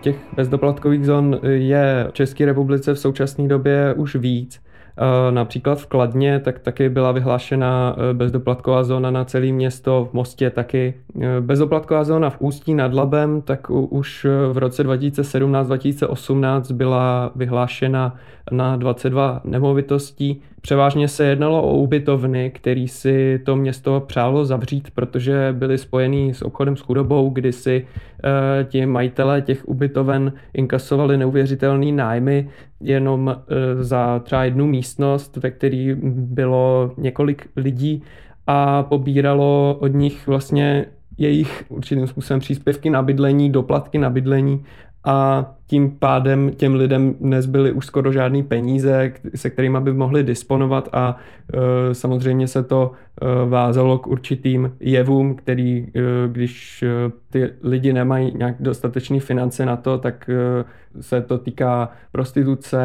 Těch 0.00 0.16
bezdoplatkových 0.36 1.06
zón 1.06 1.40
je 1.42 2.06
v 2.10 2.12
České 2.12 2.46
republice 2.46 2.94
v 2.94 2.98
současné 2.98 3.48
době 3.48 3.94
už 3.96 4.16
víc. 4.16 4.60
Eh, 4.98 5.32
například 5.32 5.78
v 5.78 5.86
Kladně 5.86 6.40
tak 6.40 6.58
taky 6.58 6.88
byla 6.88 7.12
vyhlášena 7.12 7.96
eh, 7.98 8.14
bezdoplatková 8.14 8.84
zóna 8.84 9.10
na 9.10 9.24
celé 9.24 9.46
město, 9.46 10.08
v 10.10 10.14
Mostě 10.14 10.50
taky. 10.50 10.94
Eh, 11.20 11.40
bezdoplatková 11.40 12.04
zóna 12.04 12.30
v 12.30 12.36
Ústí 12.40 12.74
nad 12.74 12.94
Labem 12.94 13.42
tak 13.42 13.70
už 13.70 14.26
v 14.52 14.58
roce 14.58 14.84
2017-2018 14.84 16.72
byla 16.72 17.30
vyhlášena 17.36 18.16
na 18.50 18.76
22 18.76 19.40
nemovitostí. 19.44 20.42
Převážně 20.60 21.08
se 21.08 21.24
jednalo 21.24 21.62
o 21.62 21.76
ubytovny, 21.76 22.50
který 22.50 22.88
si 22.88 23.40
to 23.44 23.56
město 23.56 24.04
přálo 24.06 24.44
zavřít, 24.44 24.90
protože 24.90 25.54
byly 25.58 25.78
spojený 25.78 26.34
s 26.34 26.42
obchodem 26.42 26.76
s 26.76 26.80
chudobou, 26.80 27.30
kdy 27.30 27.52
si 27.52 27.86
e, 28.24 28.64
ti 28.64 28.86
majitelé 28.86 29.42
těch 29.42 29.68
ubytoven 29.68 30.32
inkasovali 30.54 31.16
neuvěřitelný 31.16 31.92
nájmy 31.92 32.48
jenom 32.80 33.28
e, 33.28 33.84
za 33.84 34.18
třeba 34.18 34.44
jednu 34.44 34.66
místnost, 34.66 35.36
ve 35.36 35.50
které 35.50 35.96
bylo 36.12 36.92
několik 36.96 37.48
lidí 37.56 38.02
a 38.46 38.82
pobíralo 38.82 39.76
od 39.80 39.94
nich 39.94 40.26
vlastně 40.26 40.86
jejich 41.18 41.64
určitým 41.68 42.06
způsobem 42.06 42.40
příspěvky 42.40 42.90
na 42.90 43.02
bydlení, 43.02 43.52
doplatky 43.52 43.98
na 43.98 44.10
bydlení 44.10 44.64
a 45.04 45.46
tím 45.66 45.90
pádem 45.98 46.50
těm 46.56 46.74
lidem 46.74 47.14
nezbyly 47.20 47.72
už 47.72 47.86
skoro 47.86 48.12
žádný 48.12 48.42
peníze, 48.42 49.12
se 49.34 49.50
kterými 49.50 49.80
by 49.80 49.92
mohli 49.92 50.22
disponovat 50.22 50.88
a 50.92 51.16
e, 51.54 51.94
samozřejmě 51.94 52.48
se 52.48 52.62
to 52.62 52.92
e, 52.92 53.48
vázalo 53.48 53.98
k 53.98 54.06
určitým 54.06 54.72
jevům, 54.80 55.34
který, 55.34 55.86
e, 55.94 56.00
když 56.28 56.82
e, 56.82 56.86
ty 57.30 57.50
lidi 57.62 57.92
nemají 57.92 58.32
nějak 58.36 58.56
dostatečné 58.60 59.20
finance 59.20 59.66
na 59.66 59.76
to, 59.76 59.98
tak 59.98 60.30
e, 60.30 60.64
se 61.02 61.20
to 61.20 61.38
týká 61.38 61.90
prostituce, 62.12 62.78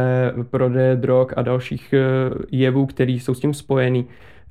prodeje 0.50 0.96
drog 0.96 1.28
a 1.36 1.42
dalších 1.42 1.94
e, 1.94 2.00
jevů, 2.52 2.86
které 2.86 3.12
jsou 3.12 3.34
s 3.34 3.40
tím 3.40 3.54
spojený. 3.54 4.06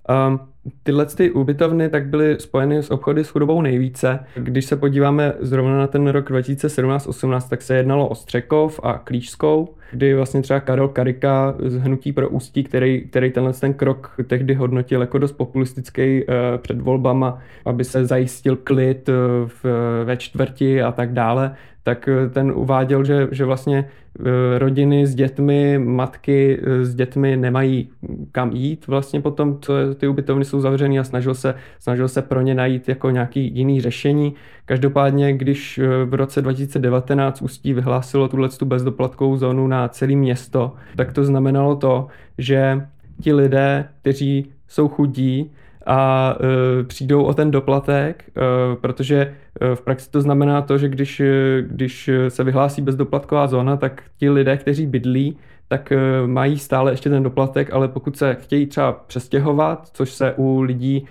E, 0.09 0.55
Tyhle 0.83 1.07
ty 1.07 1.31
ubytovny 1.31 1.89
tak 1.89 2.07
byly 2.07 2.37
spojeny 2.41 2.79
s 2.79 2.91
obchody 2.91 3.25
s 3.25 3.29
chudobou 3.29 3.63
nejvíce. 3.63 4.19
Když 4.35 4.65
se 4.65 4.77
podíváme 4.77 5.33
zrovna 5.41 5.79
na 5.79 5.87
ten 5.87 6.07
rok 6.07 6.31
2017-18, 6.31 7.49
tak 7.49 7.63
se 7.63 7.77
jednalo 7.77 8.09
o 8.09 8.15
Střekov 8.15 8.81
a 8.83 8.99
Klížskou, 8.99 9.75
kdy 9.91 10.15
vlastně 10.15 10.43
třeba 10.43 10.61
Karel 10.61 10.89
Karika 10.89 11.55
z 11.59 11.75
Hnutí 11.75 12.13
pro 12.13 12.29
Ústí, 12.29 12.65
který, 12.65 13.01
který 13.01 13.31
tenhle 13.31 13.53
ten 13.53 13.75
krok 13.75 14.15
tehdy 14.27 14.55
hodnotil 14.55 15.01
jako 15.01 15.19
dost 15.19 15.33
populistický 15.33 16.03
eh, 16.03 16.59
před 16.59 16.81
volbama, 16.81 17.39
aby 17.65 17.85
se 17.85 18.07
zajistil 18.07 18.57
klid 18.57 19.09
eh, 19.09 19.13
v, 19.47 19.65
ve 20.05 20.17
čtvrti 20.17 20.83
a 20.83 20.93
tak 20.93 21.13
dále, 21.13 21.55
tak 21.85 22.09
eh, 22.09 22.29
ten 22.29 22.53
uváděl, 22.55 23.05
že, 23.05 23.29
že 23.31 23.45
vlastně 23.45 23.89
eh, 24.19 24.59
rodiny 24.59 25.07
s 25.07 25.15
dětmi, 25.15 25.79
matky 25.79 26.61
eh, 26.63 26.85
s 26.85 26.95
dětmi 26.95 27.37
nemají 27.37 27.91
kam 28.33 28.53
jít 28.53 28.87
vlastně 28.87 29.21
potom, 29.21 29.59
co 29.61 29.75
ty 29.95 30.09
ubytovny 30.09 30.45
jsou 30.45 30.61
zavřené 30.61 30.99
a 30.99 31.05
snažil 31.05 31.35
se, 31.35 31.55
snažil 31.79 32.09
se 32.09 32.23
pro 32.23 32.41
ně 32.41 32.55
najít 32.55 32.89
jako 32.89 33.11
nějaký 33.11 33.55
jiný 33.55 33.81
řešení. 33.81 34.35
Každopádně, 34.65 35.33
když 35.33 35.81
v 36.05 36.15
roce 36.15 36.43
2019 36.43 37.43
Ústí 37.43 37.73
vyhlásilo 37.73 38.29
tuhle 38.29 38.49
bezdoplatkovou 38.65 39.37
zónu 39.37 39.67
na 39.67 39.89
celé 39.89 40.17
město, 40.17 40.73
tak 40.97 41.13
to 41.13 41.25
znamenalo 41.25 41.77
to, 41.77 42.07
že 42.39 42.87
ti 43.21 43.33
lidé, 43.33 43.89
kteří 44.01 44.51
jsou 44.69 44.89
chudí, 44.89 45.51
a 45.87 46.35
e, 46.81 46.85
přijdou 46.85 47.23
o 47.23 47.35
ten 47.35 47.51
doplatek, 47.51 48.25
e, 48.29 48.77
protože 48.77 49.35
v 49.75 49.81
praxi 49.81 50.11
to 50.11 50.21
znamená 50.21 50.63
to, 50.63 50.79
že 50.79 50.89
když, 50.89 51.23
když 51.61 52.11
se 52.29 52.45
vyhlásí 52.45 52.83
bezdoplatková 52.83 53.47
zóna, 53.47 53.77
tak 53.77 54.03
ti 54.17 54.31
lidé, 54.31 54.57
kteří 54.57 54.87
bydlí, 54.87 55.37
tak 55.69 55.93
mají 56.27 56.59
stále 56.59 56.93
ještě 56.93 57.11
ten 57.11 57.23
doplatek, 57.23 57.73
ale 57.73 57.89
pokud 57.89 58.17
se 58.17 58.37
chtějí 58.41 58.67
třeba 58.67 58.93
přestěhovat, 58.93 59.89
což 59.93 60.11
se 60.13 60.35
u 60.37 60.61
lidí 60.61 61.07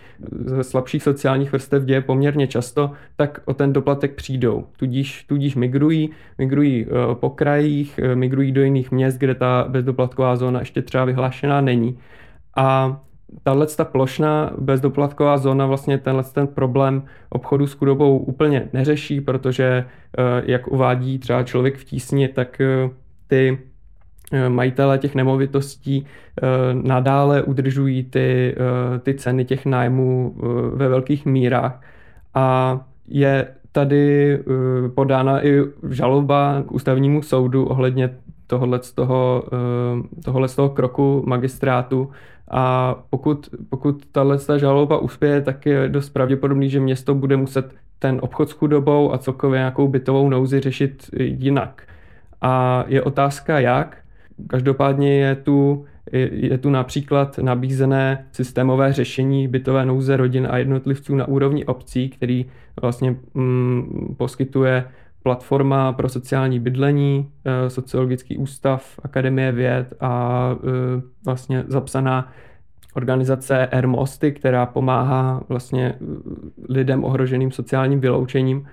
ze 0.45 0.63
slabších 0.63 1.03
sociálních 1.03 1.51
vrstev 1.51 1.83
děje 1.83 2.01
poměrně 2.01 2.47
často, 2.47 2.91
tak 3.15 3.39
o 3.45 3.53
ten 3.53 3.73
doplatek 3.73 4.15
přijdou. 4.15 4.65
Tudíž, 4.77 5.23
tudíž 5.23 5.55
migrují, 5.55 6.09
migrují 6.37 6.85
po 7.13 7.29
krajích, 7.29 7.99
migrují 8.13 8.51
do 8.51 8.63
jiných 8.63 8.91
měst, 8.91 9.17
kde 9.17 9.35
ta 9.35 9.65
bezdoplatková 9.69 10.35
zóna 10.35 10.59
ještě 10.59 10.81
třeba 10.81 11.05
vyhlášená 11.05 11.61
není. 11.61 11.97
A 12.55 12.99
tahle 13.43 13.67
ta 13.67 13.85
plošná 13.85 14.51
bezdoplatková 14.57 15.37
zóna 15.37 15.65
vlastně 15.65 15.97
tenhle 15.97 16.23
ten 16.23 16.47
problém 16.47 17.03
obchodu 17.29 17.67
s 17.67 17.73
chudobou 17.73 18.17
úplně 18.17 18.69
neřeší, 18.73 19.21
protože 19.21 19.85
eh, 20.17 20.23
jak 20.45 20.67
uvádí 20.67 21.19
třeba 21.19 21.43
člověk 21.43 21.77
v 21.77 21.83
tísni, 21.83 22.27
tak 22.27 22.61
eh, 22.61 22.89
ty 23.27 23.57
eh, 24.33 24.49
majitelé 24.49 24.97
těch 24.97 25.15
nemovitostí 25.15 26.05
nadále 26.73 27.43
udržují 27.43 28.03
ty, 28.03 28.55
ty 29.03 29.13
ceny 29.13 29.45
těch 29.45 29.65
nájmů 29.65 30.35
ve 30.75 30.87
velkých 30.87 31.25
mírách. 31.25 31.81
A 32.33 32.79
je 33.07 33.47
tady 33.71 34.39
podána 34.95 35.45
i 35.45 35.61
žaloba 35.89 36.63
k 36.67 36.71
ústavnímu 36.71 37.21
soudu 37.21 37.65
ohledně 37.65 38.09
tohohle 38.53 38.79
z 38.83 38.91
toho, 38.91 39.43
tohohle 40.25 40.47
z 40.47 40.55
toho 40.55 40.69
kroku 40.69 41.23
magistrátu, 41.25 42.09
a 42.51 42.95
pokud, 43.09 43.49
pokud 43.69 44.05
tahle 44.11 44.37
žaloba 44.57 44.97
uspěje, 44.97 45.41
tak 45.41 45.65
je 45.65 45.89
dost 45.89 46.09
pravděpodobný, 46.09 46.69
že 46.69 46.79
město 46.79 47.15
bude 47.15 47.37
muset 47.37 47.73
ten 47.99 48.19
obchod 48.21 48.49
s 48.49 48.51
chudobou 48.51 49.13
a 49.13 49.17
celkově 49.17 49.57
nějakou 49.57 49.87
bytovou 49.87 50.29
nouzi 50.29 50.59
řešit 50.59 51.09
jinak. 51.19 51.81
A 52.41 52.83
je 52.87 53.01
otázka 53.01 53.59
jak. 53.59 53.97
Každopádně 54.47 55.19
je 55.19 55.35
tu, 55.35 55.85
je 56.31 56.57
tu 56.57 56.69
například 56.69 57.37
nabízené 57.37 58.25
systémové 58.31 58.93
řešení 58.93 59.47
bytové 59.47 59.85
nouze 59.85 60.17
rodin 60.17 60.47
a 60.51 60.57
jednotlivců 60.57 61.15
na 61.15 61.27
úrovni 61.27 61.65
obcí, 61.65 62.09
který 62.09 62.45
vlastně 62.81 63.15
mm, 63.33 64.15
poskytuje 64.17 64.85
platforma 65.23 65.93
pro 65.93 66.09
sociální 66.09 66.59
bydlení, 66.59 67.31
eh, 67.45 67.69
sociologický 67.69 68.37
ústav, 68.37 68.99
Akademie 69.03 69.51
věd 69.51 69.93
a 69.99 70.55
eh, 70.55 71.01
vlastně 71.25 71.63
zapsaná 71.67 72.31
organizace 72.93 73.67
Ermosty, 73.67 74.31
která 74.31 74.65
pomáhá 74.65 75.43
vlastně 75.49 75.95
eh, 76.01 76.05
lidem 76.69 77.03
ohroženým 77.03 77.51
sociálním 77.51 77.99
vyloučením. 77.99 78.67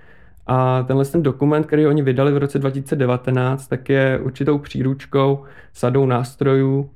A 0.46 0.82
tenhle 0.82 1.04
ten 1.04 1.22
dokument, 1.22 1.66
který 1.66 1.86
oni 1.86 2.02
vydali 2.02 2.32
v 2.32 2.36
roce 2.36 2.58
2019, 2.58 3.66
tak 3.66 3.88
je 3.88 4.20
určitou 4.22 4.58
příručkou, 4.58 5.44
sadou 5.72 6.06
nástrojů, 6.06 6.90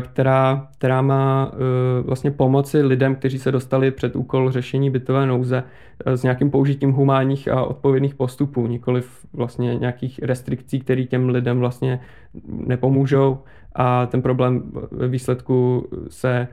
která, 0.00 0.68
která 0.78 1.02
má 1.02 1.52
eh, 1.52 1.56
vlastně 2.02 2.30
pomoci 2.30 2.82
lidem, 2.82 3.14
kteří 3.14 3.38
se 3.38 3.52
dostali 3.52 3.90
před 3.90 4.16
úkol 4.16 4.50
řešení 4.50 4.90
bytové 4.90 5.26
nouze 5.26 5.64
eh, 6.06 6.16
s 6.16 6.22
nějakým 6.22 6.50
použitím 6.50 6.92
humánních 6.92 7.48
a 7.48 7.64
odpovědných 7.64 8.14
postupů, 8.14 8.66
nikoli 8.66 9.02
vlastně 9.32 9.74
nějakých 9.74 10.20
restrikcí, 10.22 10.80
které 10.80 11.04
těm 11.04 11.28
lidem 11.28 11.58
vlastně 11.58 12.00
nepomůžou 12.46 13.38
a 13.74 14.06
ten 14.06 14.22
problém 14.22 14.62
ve 14.90 15.08
výsledku 15.08 15.88
se 16.08 16.48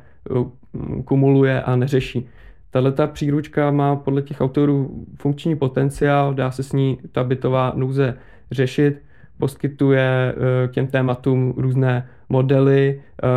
kumuluje 1.05 1.61
a 1.61 1.75
neřeší. 1.75 2.27
Tahle 2.71 2.91
ta 2.91 3.07
příručka 3.07 3.71
má 3.71 3.95
podle 3.95 4.21
těch 4.21 4.41
autorů 4.41 5.05
funkční 5.15 5.55
potenciál, 5.55 6.33
dá 6.33 6.51
se 6.51 6.63
s 6.63 6.73
ní 6.73 6.97
ta 7.11 7.23
bytová 7.23 7.73
nouze 7.75 8.17
řešit, 8.51 9.01
poskytuje 9.37 10.35
k 10.67 10.71
těm 10.71 10.87
tématům 10.87 11.53
různé 11.57 12.09
modely 12.29 13.01
eh, 13.23 13.27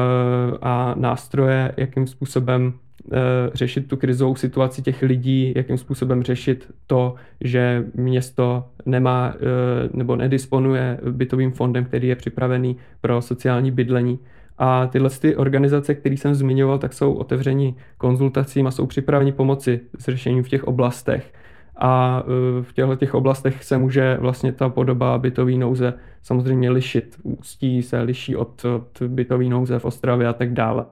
a 0.63 0.95
nástroje, 0.99 1.73
jakým 1.77 2.07
způsobem 2.07 2.73
eh, 3.13 3.17
řešit 3.55 3.89
tu 3.89 3.97
krizovou 3.97 4.37
situaci 4.37 4.83
těch 4.83 5.03
lidí, 5.03 5.53
jakým 5.57 5.79
způsobem 5.79 6.23
řešit 6.23 6.71
to, 6.87 7.15
že 7.41 7.85
město 7.95 8.65
nemá 8.87 9.35
eh, 9.35 9.89
nebo 9.93 10.17
nedisponuje 10.17 11.01
bytovým 11.11 11.53
fondem, 11.53 11.85
který 11.85 12.09
je 12.09 12.17
připravený 12.17 12.77
pro 13.01 13.23
sociální 13.23 13.71
bydlení. 13.71 14.19
A 14.61 14.87
tyhle 14.87 15.11
ty 15.11 15.37
organizace, 15.37 15.95
které 15.95 16.17
jsem 16.17 16.35
zmiňoval, 16.35 16.79
tak 16.79 16.93
jsou 16.93 17.13
otevření 17.13 17.77
konzultacím 17.99 18.67
a 18.67 18.71
jsou 18.71 18.87
připraveni 18.87 19.33
pomoci 19.33 19.81
s 19.99 20.05
řešením 20.05 20.43
v 20.43 20.49
těch 20.49 20.65
oblastech 20.65 21.33
a 21.79 22.23
e, 22.23 22.63
v 22.63 22.73
těchto 22.73 22.97
těch 22.97 23.15
oblastech 23.15 23.65
se 23.65 23.79
může 23.79 24.17
vlastně 24.21 24.53
ta 24.53 24.69
podoba 24.69 25.19
bytové 25.19 25.53
nouze 25.53 25.95
samozřejmě 26.23 26.71
lišit. 26.71 27.17
Ústí 27.23 27.83
se 27.83 28.01
liší 28.01 28.37
od, 28.37 28.65
od 28.65 29.03
bytové 29.07 29.45
nouze 29.45 29.79
v 29.79 29.85
Ostravě 29.85 30.29
a 30.29 30.33
tak 30.33 30.53
dále. 30.53 30.87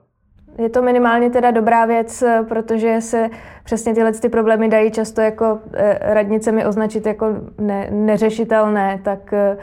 Je 0.57 0.69
to 0.69 0.81
minimálně 0.81 1.29
teda 1.29 1.51
dobrá 1.51 1.85
věc, 1.85 2.23
protože 2.49 3.01
se 3.01 3.29
přesně 3.63 3.93
tyhle 3.93 4.11
ty 4.11 4.29
problémy 4.29 4.69
dají 4.69 4.91
často 4.91 5.21
jako 5.21 5.59
e, 5.73 6.13
radnicemi 6.13 6.65
označit 6.65 7.05
jako 7.05 7.27
ne, 7.57 7.87
neřešitelné, 7.91 9.01
tak 9.03 9.33
e, 9.33 9.57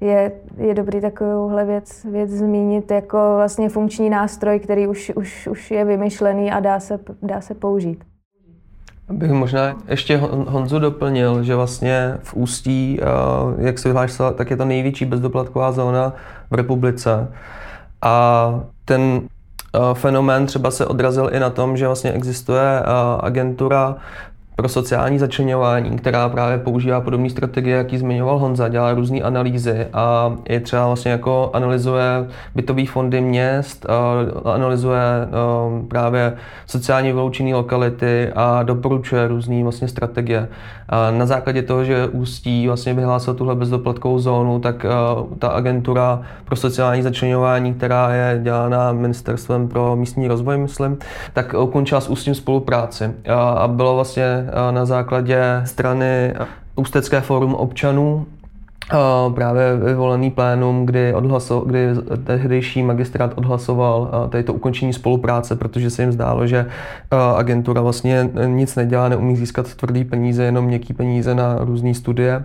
je, 0.00 0.32
je 0.56 0.74
dobrý 0.74 1.00
takovouhle 1.00 1.64
věc, 1.64 2.04
věc 2.04 2.30
zmínit 2.30 2.90
jako 2.90 3.32
vlastně 3.36 3.68
funkční 3.68 4.10
nástroj, 4.10 4.60
který 4.60 4.86
už, 4.86 5.12
už, 5.16 5.46
už 5.46 5.70
je 5.70 5.84
vymyšlený 5.84 6.52
a 6.52 6.60
dá 6.60 6.80
se, 6.80 6.98
dá 7.22 7.40
se 7.40 7.54
použít. 7.54 8.04
Bych 9.10 9.30
možná 9.30 9.76
ještě 9.88 10.16
Honzu 10.48 10.78
doplnil, 10.78 11.42
že 11.42 11.54
vlastně 11.54 12.18
v 12.22 12.34
Ústí, 12.34 13.00
jak 13.58 13.78
se 13.78 13.88
vyhlásila, 13.88 14.32
tak 14.32 14.50
je 14.50 14.56
to 14.56 14.64
největší 14.64 15.04
bezdoplatková 15.04 15.72
zóna 15.72 16.12
v 16.50 16.54
republice. 16.54 17.28
A 18.02 18.54
ten 18.84 19.20
fenomén 19.94 20.46
třeba 20.46 20.70
se 20.70 20.86
odrazil 20.86 21.30
i 21.32 21.40
na 21.40 21.50
tom, 21.50 21.76
že 21.76 21.86
vlastně 21.86 22.12
existuje 22.12 22.82
agentura 23.20 23.96
pro 24.56 24.68
sociální 24.68 25.18
začlenování, 25.18 25.98
která 25.98 26.28
právě 26.28 26.58
používá 26.58 27.00
podobné 27.00 27.30
strategie, 27.30 27.76
jaký 27.76 27.98
zmiňoval 27.98 28.38
Honza, 28.38 28.68
dělá 28.68 28.94
různé 28.94 29.20
analýzy 29.20 29.86
a 29.92 30.36
je 30.48 30.60
třeba 30.60 30.86
vlastně 30.86 31.10
jako 31.10 31.50
analyzuje 31.52 32.04
bytové 32.54 32.86
fondy 32.86 33.20
měst, 33.20 33.86
analyzuje 34.44 35.00
právě 35.88 36.32
sociálně 36.66 37.12
vyloučené 37.12 37.54
lokality 37.54 38.32
a 38.34 38.62
doporučuje 38.62 39.28
různé 39.28 39.62
vlastně 39.62 39.88
strategie. 39.88 40.48
A 40.88 41.10
na 41.10 41.26
základě 41.26 41.62
toho, 41.62 41.84
že 41.84 42.08
Ústí 42.08 42.66
vlastně 42.66 42.94
vyhlásil 42.94 43.34
tuhle 43.34 43.54
bezdoplatkovou 43.54 44.18
zónu, 44.18 44.60
tak 44.60 44.86
ta 45.38 45.48
agentura 45.48 46.22
pro 46.44 46.56
sociální 46.56 47.02
začlenování, 47.02 47.74
která 47.74 48.14
je 48.14 48.40
dělána 48.42 48.92
ministerstvem 48.92 49.68
pro 49.68 49.96
místní 49.96 50.28
rozvoj, 50.28 50.58
myslím, 50.58 50.98
tak 51.32 51.54
ukončila 51.58 52.00
s 52.00 52.08
Ústím 52.08 52.34
spolupráci 52.34 53.14
a 53.58 53.68
bylo 53.68 53.94
vlastně 53.94 54.43
na 54.70 54.84
základě 54.84 55.62
strany 55.64 56.34
Ústecké 56.76 57.20
fórum 57.20 57.54
občanů 57.54 58.26
právě 59.34 59.76
vyvolený 59.76 60.30
plénum, 60.30 60.86
kdy, 60.86 61.14
odhlaso, 61.14 61.60
kdy 61.60 61.88
tehdejší 62.24 62.82
magistrát 62.82 63.32
odhlasoval 63.34 64.28
tady 64.30 64.44
to 64.44 64.54
ukončení 64.54 64.92
spolupráce, 64.92 65.56
protože 65.56 65.90
se 65.90 66.02
jim 66.02 66.12
zdálo, 66.12 66.46
že 66.46 66.66
agentura 67.36 67.80
vlastně 67.80 68.30
nic 68.46 68.76
nedělá, 68.76 69.08
neumí 69.08 69.36
získat 69.36 69.74
tvrdý 69.74 70.04
peníze, 70.04 70.44
jenom 70.44 70.64
měkký 70.64 70.92
peníze 70.92 71.34
na 71.34 71.56
různé 71.60 71.94
studie 71.94 72.44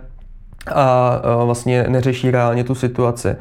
a 0.74 1.20
vlastně 1.44 1.84
neřeší 1.88 2.30
reálně 2.30 2.64
tu 2.64 2.74
situaci. 2.74 3.36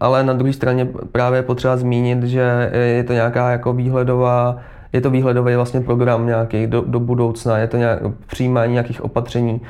Ale 0.00 0.24
na 0.24 0.32
druhé 0.32 0.52
straně 0.52 0.88
právě 1.12 1.42
potřeba 1.42 1.76
zmínit, 1.76 2.22
že 2.22 2.70
je 2.72 3.04
to 3.04 3.12
nějaká 3.12 3.50
jako 3.50 3.72
výhledová 3.72 4.56
je 4.94 5.00
to 5.00 5.10
výhledový 5.10 5.54
vlastně 5.54 5.80
program 5.80 6.26
nějaký 6.26 6.66
do, 6.66 6.84
do 6.86 7.00
budoucna, 7.00 7.58
je 7.58 7.66
to 7.66 7.76
nějak, 7.76 7.98
přijímání 8.26 8.72
nějakých 8.72 9.04
opatření. 9.04 9.60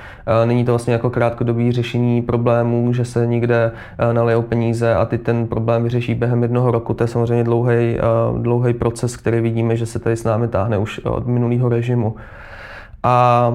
Není 0.44 0.64
to 0.64 0.72
vlastně 0.72 0.92
jako 0.92 1.10
krátkodobý 1.10 1.72
řešení 1.72 2.22
problémů, 2.22 2.92
že 2.92 3.04
se 3.04 3.26
někde 3.26 3.72
nalijou 4.12 4.42
peníze 4.42 4.94
a 4.94 5.04
ty 5.04 5.18
ten 5.18 5.46
problém 5.46 5.82
vyřeší 5.82 6.14
během 6.14 6.42
jednoho 6.42 6.70
roku. 6.70 6.94
To 6.94 7.04
je 7.04 7.08
samozřejmě 7.08 7.44
dlouhý, 7.44 7.98
dlouhý 8.38 8.74
proces, 8.74 9.16
který 9.16 9.40
vidíme, 9.40 9.76
že 9.76 9.86
se 9.86 9.98
tady 9.98 10.16
s 10.16 10.24
námi 10.24 10.48
táhne 10.48 10.78
už 10.78 10.98
od 10.98 11.26
minulého 11.26 11.68
režimu 11.68 12.16
a 13.04 13.52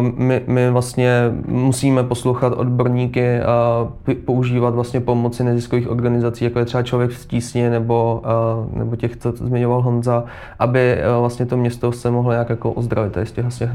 my, 0.00 0.42
my 0.46 0.70
vlastně 0.70 1.32
musíme 1.46 2.02
poslouchat 2.02 2.52
odborníky 2.52 3.40
a 3.40 3.88
používat 4.24 4.74
vlastně 4.74 5.00
pomoci 5.00 5.44
neziskových 5.44 5.90
organizací, 5.90 6.44
jako 6.44 6.58
je 6.58 6.64
třeba 6.64 6.82
Člověk 6.82 7.10
v 7.10 7.26
tísni 7.26 7.70
nebo, 7.70 8.22
nebo 8.72 8.96
těch, 8.96 9.16
co 9.16 9.32
zmiňoval 9.32 9.82
Honza, 9.82 10.24
aby 10.58 10.98
vlastně 11.20 11.46
to 11.46 11.56
město 11.56 11.92
se 11.92 12.10
mohlo 12.10 12.32
nějak 12.32 12.50
jako 12.50 12.72
ozdravit 12.72 13.18
z 13.24 13.32
těch, 13.32 13.52
z 13.52 13.58
těch 13.58 13.74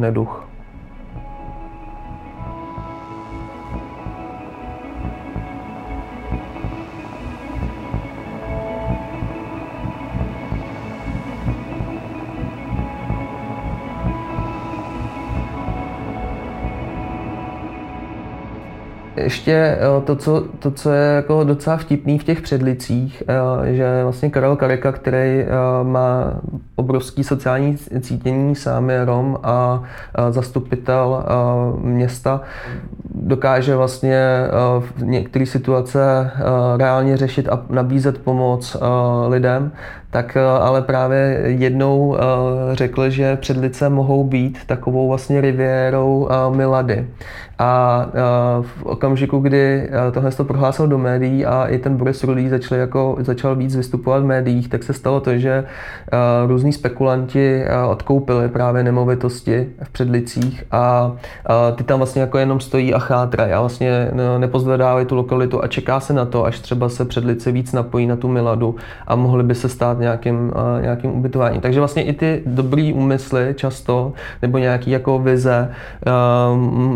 ještě 19.27 19.51
eh, 19.51 20.01
to 20.05 20.15
co, 20.15 20.43
to, 20.59 20.71
co 20.71 20.91
je 20.91 21.15
jako 21.15 21.43
docela 21.43 21.77
vtipný 21.77 22.19
v 22.19 22.23
těch 22.23 22.41
předlicích, 22.41 23.23
eh, 23.27 23.73
že 23.75 24.03
vlastně 24.03 24.29
Karel 24.29 24.55
Kareka, 24.55 24.91
který 24.91 25.41
eh, 25.41 25.47
má 25.83 26.33
obrovský 26.75 27.23
sociální 27.23 27.77
cítění, 27.77 28.55
sám 28.55 28.89
je 28.89 29.05
Rom 29.05 29.37
a 29.43 29.83
zastupitel 30.29 31.25
města, 31.81 32.41
dokáže 33.15 33.75
vlastně 33.75 34.47
v 34.79 35.03
některé 35.03 35.45
situace 35.45 36.31
reálně 36.77 37.17
řešit 37.17 37.49
a 37.49 37.65
nabízet 37.69 38.17
pomoc 38.17 38.77
lidem, 39.27 39.71
tak 40.09 40.37
ale 40.59 40.81
právě 40.81 41.41
jednou 41.45 42.17
řekl, 42.71 43.09
že 43.09 43.35
předlice 43.35 43.89
mohou 43.89 44.23
být 44.23 44.57
takovou 44.65 45.07
vlastně 45.07 45.41
riviérou 45.41 46.29
Milady. 46.49 47.07
A 47.59 48.05
v 48.61 48.83
okamžiku, 48.83 49.39
kdy 49.39 49.89
tohle 50.11 50.31
to 50.31 50.43
prohlásil 50.43 50.87
do 50.87 50.97
médií 50.97 51.45
a 51.45 51.65
i 51.65 51.77
ten 51.77 51.97
Boris 51.97 52.23
Rudý 52.23 52.49
začal, 52.49 52.77
jako, 52.77 53.17
začal 53.19 53.55
víc 53.55 53.75
vystupovat 53.75 54.23
v 54.23 54.25
médiích, 54.25 54.69
tak 54.69 54.83
se 54.83 54.93
stalo 54.93 55.19
to, 55.19 55.37
že 55.37 55.63
různí 56.47 56.73
spekulanti 56.73 57.63
odkoupili 57.89 58.49
právě 58.49 58.83
nemovitosti 58.83 59.69
v 59.83 59.89
Předlicích 59.89 60.63
a 60.71 61.11
ty 61.75 61.83
tam 61.83 61.99
vlastně 61.99 62.21
jako 62.21 62.37
jenom 62.37 62.59
stojí 62.59 62.93
a 62.93 62.99
chátrají 62.99 63.53
a 63.53 63.59
vlastně 63.59 64.11
nepozvedávají 64.37 65.05
tu 65.05 65.15
lokalitu 65.15 65.63
a 65.63 65.67
čeká 65.67 65.99
se 65.99 66.13
na 66.13 66.25
to, 66.25 66.45
až 66.45 66.59
třeba 66.59 66.89
se 66.89 67.05
Předlice 67.05 67.51
víc 67.51 67.73
napojí 67.73 68.07
na 68.07 68.15
tu 68.15 68.27
Miladu 68.27 68.75
a 69.07 69.15
mohli 69.15 69.43
by 69.43 69.55
se 69.55 69.69
stát 69.69 69.99
nějakým, 69.99 70.53
nějakým 70.81 71.11
ubytováním. 71.11 71.61
Takže 71.61 71.79
vlastně 71.79 72.03
i 72.03 72.13
ty 72.13 72.43
dobrý 72.45 72.93
úmysly 72.93 73.53
často 73.57 74.13
nebo 74.41 74.57
nějaký 74.57 74.91
jako 74.91 75.19
vize 75.19 75.71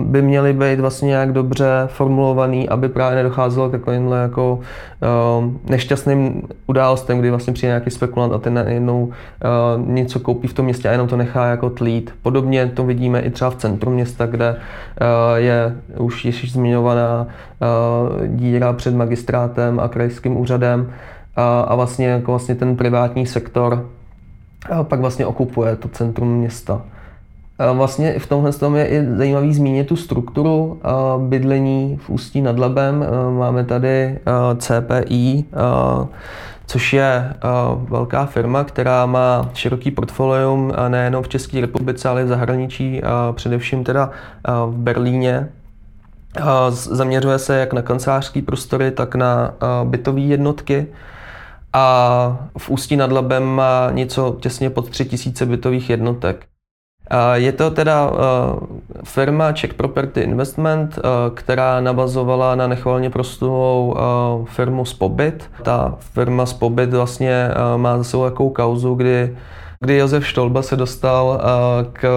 by 0.04 0.22
měly 0.22 0.51
měly 0.54 0.76
být 0.76 0.82
vlastně 0.82 1.08
nějak 1.08 1.32
dobře 1.32 1.88
formulovaný, 1.88 2.70
aby 2.70 2.90
právě 2.90 3.16
nedocházelo 3.16 3.70
k 3.70 3.72
takovýmhle 3.72 4.22
jako 4.22 4.60
uh, 5.40 5.70
nešťastným 5.70 6.42
událostem, 6.68 7.20
kdy 7.20 7.30
vlastně 7.30 7.54
přijde 7.54 7.70
nějaký 7.70 7.90
spekulant 7.90 8.34
a 8.34 8.38
ten 8.38 8.54
najednou 8.54 9.04
uh, 9.04 9.12
něco 9.88 10.20
koupí 10.20 10.48
v 10.48 10.54
tom 10.54 10.66
městě 10.66 10.90
a 10.90 10.92
jenom 10.92 11.08
to 11.08 11.18
nechá 11.18 11.46
jako 11.46 11.70
tlít. 11.70 12.14
Podobně 12.22 12.68
to 12.68 12.84
vidíme 12.84 13.20
i 13.20 13.30
třeba 13.30 13.52
v 13.52 13.56
centru 13.56 13.92
města, 13.92 14.26
kde 14.26 14.52
uh, 14.52 14.58
je 15.36 15.76
už 15.98 16.26
již 16.26 16.52
zmiňovaná 16.52 17.28
díra 18.28 18.74
před 18.74 18.96
magistrátem 18.96 19.80
a 19.80 19.88
krajským 19.88 20.38
úřadem 20.38 20.92
a, 21.36 21.62
a 21.62 21.76
vlastně, 21.76 22.08
jako 22.08 22.32
vlastně 22.32 22.56
ten 22.56 22.76
privátní 22.76 23.26
sektor 23.26 23.86
pak 24.84 25.00
vlastně 25.00 25.26
okupuje 25.26 25.76
to 25.76 25.88
centrum 25.88 26.38
města. 26.38 26.82
Vlastně 27.74 28.20
v 28.20 28.28
tomhle 28.28 28.52
tom 28.54 28.76
je 28.76 28.88
i 28.88 29.06
zajímavý 29.16 29.54
zmínit 29.54 29.88
tu 29.88 29.96
strukturu 29.96 30.82
bydlení 31.18 32.00
v 32.02 32.10
Ústí 32.10 32.42
nad 32.42 32.60
Labem. 32.60 33.06
Máme 33.38 33.64
tady 33.64 34.20
CPI, 34.58 35.46
což 36.68 36.94
je 36.94 37.34
velká 37.76 38.26
firma, 38.26 38.64
která 38.64 39.06
má 39.06 39.50
široký 39.54 39.92
portfolium 39.92 40.74
nejenom 40.88 41.24
v 41.24 41.28
České 41.28 41.62
republice, 41.62 42.10
ale 42.10 42.22
i 42.22 42.26
v 42.26 42.28
zahraničí, 42.28 43.02
především 43.32 43.84
teda 43.84 44.10
v 44.66 44.74
Berlíně. 44.76 45.50
Zaměřuje 46.70 47.40
se 47.40 47.58
jak 47.58 47.74
na 47.74 47.82
kancelářské 47.82 48.42
prostory, 48.42 48.92
tak 48.92 49.16
na 49.16 49.54
bytové 49.84 50.22
jednotky. 50.22 50.88
A 51.74 52.48
v 52.58 52.70
Ústí 52.70 52.96
nad 52.96 53.12
Labem 53.12 53.44
má 53.44 53.92
něco 53.92 54.38
těsně 54.40 54.70
pod 54.70 54.90
3000 54.90 55.46
bytových 55.46 55.90
jednotek. 55.90 56.46
Je 57.34 57.52
to 57.52 57.72
teda 57.72 58.12
firma 59.04 59.52
Czech 59.52 59.74
Property 59.74 60.22
Investment, 60.22 61.00
která 61.34 61.82
navazovala 61.82 62.56
na 62.56 62.68
nechvalně 62.68 63.10
prostulou 63.10 63.96
firmu 64.46 64.86
Spobit. 64.86 65.50
Ta 65.64 65.96
firma 66.00 66.46
Spobit 66.46 66.94
vlastně 66.94 67.50
má 67.78 67.98
za 67.98 68.04
sebou 68.04 68.26
jakou 68.26 68.50
kauzu, 68.50 68.96
kdy 68.96 69.38
kdy 69.84 69.98
Josef 69.98 70.28
Štolba 70.28 70.62
se 70.62 70.76
dostal 70.76 71.42
eh, 71.42 71.86
k 71.94 72.10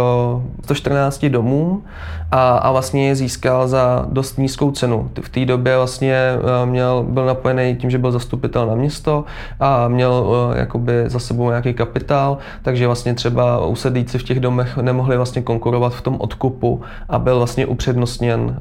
114 0.65 1.25
domům 1.25 1.85
a, 2.31 2.57
a 2.57 2.73
vlastně 2.73 3.09
je 3.09 3.17
získal 3.17 3.69
za 3.69 4.07
dost 4.09 4.39
nízkou 4.39 4.71
cenu. 4.71 5.11
V 5.21 5.29
té 5.29 5.45
době 5.45 5.77
vlastně 5.77 6.15
eh, 6.15 6.67
měl, 6.67 7.07
byl 7.09 7.27
napojený 7.27 7.77
tím, 7.77 7.91
že 7.91 7.99
byl 7.99 8.13
zastupitel 8.13 8.67
na 8.67 8.75
město 8.75 9.25
a 9.61 9.89
měl 9.89 10.27
eh, 10.53 10.59
jakoby 10.59 10.93
za 11.07 11.19
sebou 11.19 11.49
nějaký 11.49 11.75
kapitál, 11.75 12.39
takže 12.63 12.87
vlastně 12.87 13.15
třeba 13.15 13.67
usedlíci 13.67 14.19
v 14.19 14.23
těch 14.23 14.41
domech 14.41 14.77
nemohli 14.77 15.17
vlastně 15.17 15.43
konkurovat 15.43 15.95
v 15.95 16.03
tom 16.03 16.17
odkupu 16.21 16.83
a 17.09 17.19
byl 17.19 17.39
vlastně 17.39 17.67
upřednostněn, 17.67 18.61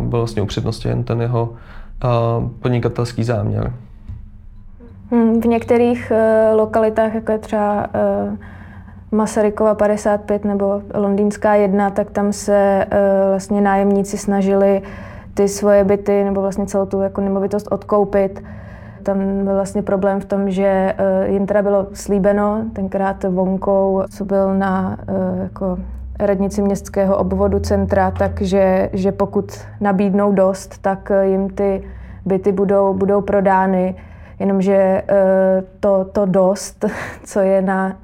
byl 0.00 0.18
vlastně 0.18 0.42
upřednostněn 0.42 1.04
ten 1.04 1.20
jeho 1.20 1.52
podnikatelský 2.60 3.24
záměr. 3.24 3.72
Hmm, 5.12 5.40
v 5.40 5.46
některých 5.46 6.12
uh, 6.12 6.58
lokalitách, 6.58 7.14
jako 7.14 7.32
je 7.32 7.38
třeba 7.38 7.86
uh, 7.86 8.36
Masarykova 9.10 9.74
55 9.74 10.44
nebo 10.44 10.82
Londýnská 10.94 11.54
1, 11.54 11.90
tak 11.90 12.10
tam 12.10 12.32
se 12.32 12.86
uh, 12.86 12.98
vlastně 13.28 13.60
nájemníci 13.60 14.18
snažili 14.18 14.82
ty 15.34 15.48
svoje 15.48 15.84
byty 15.84 16.24
nebo 16.24 16.40
vlastně 16.40 16.66
celou 16.66 16.86
tu 16.86 17.00
jako 17.00 17.20
nemovitost 17.20 17.68
odkoupit. 17.70 18.44
Tam 19.02 19.44
byl 19.44 19.54
vlastně 19.54 19.82
problém 19.82 20.20
v 20.20 20.24
tom, 20.24 20.50
že 20.50 20.94
uh, 21.24 21.32
jim 21.32 21.46
teda 21.46 21.62
bylo 21.62 21.86
slíbeno 21.92 22.64
tenkrát 22.72 23.24
vonkou, 23.24 24.02
co 24.10 24.24
byl 24.24 24.54
na 24.54 24.98
jako 25.42 25.78
radnici 26.18 26.62
městského 26.62 27.16
obvodu 27.16 27.58
centra, 27.58 28.10
takže 28.10 28.90
že 28.92 29.12
pokud 29.12 29.60
nabídnou 29.80 30.32
dost, 30.32 30.78
tak 30.82 31.12
jim 31.22 31.50
ty 31.50 31.82
byty 32.24 32.52
budou, 32.52 32.94
budou 32.94 33.20
prodány 33.20 33.94
jenomže 34.42 34.74
eh, 34.74 35.04
to, 35.80 36.06
to 36.12 36.26
dost, 36.26 36.84
co 37.24 37.40
je 37.40 37.62
na 37.62 37.96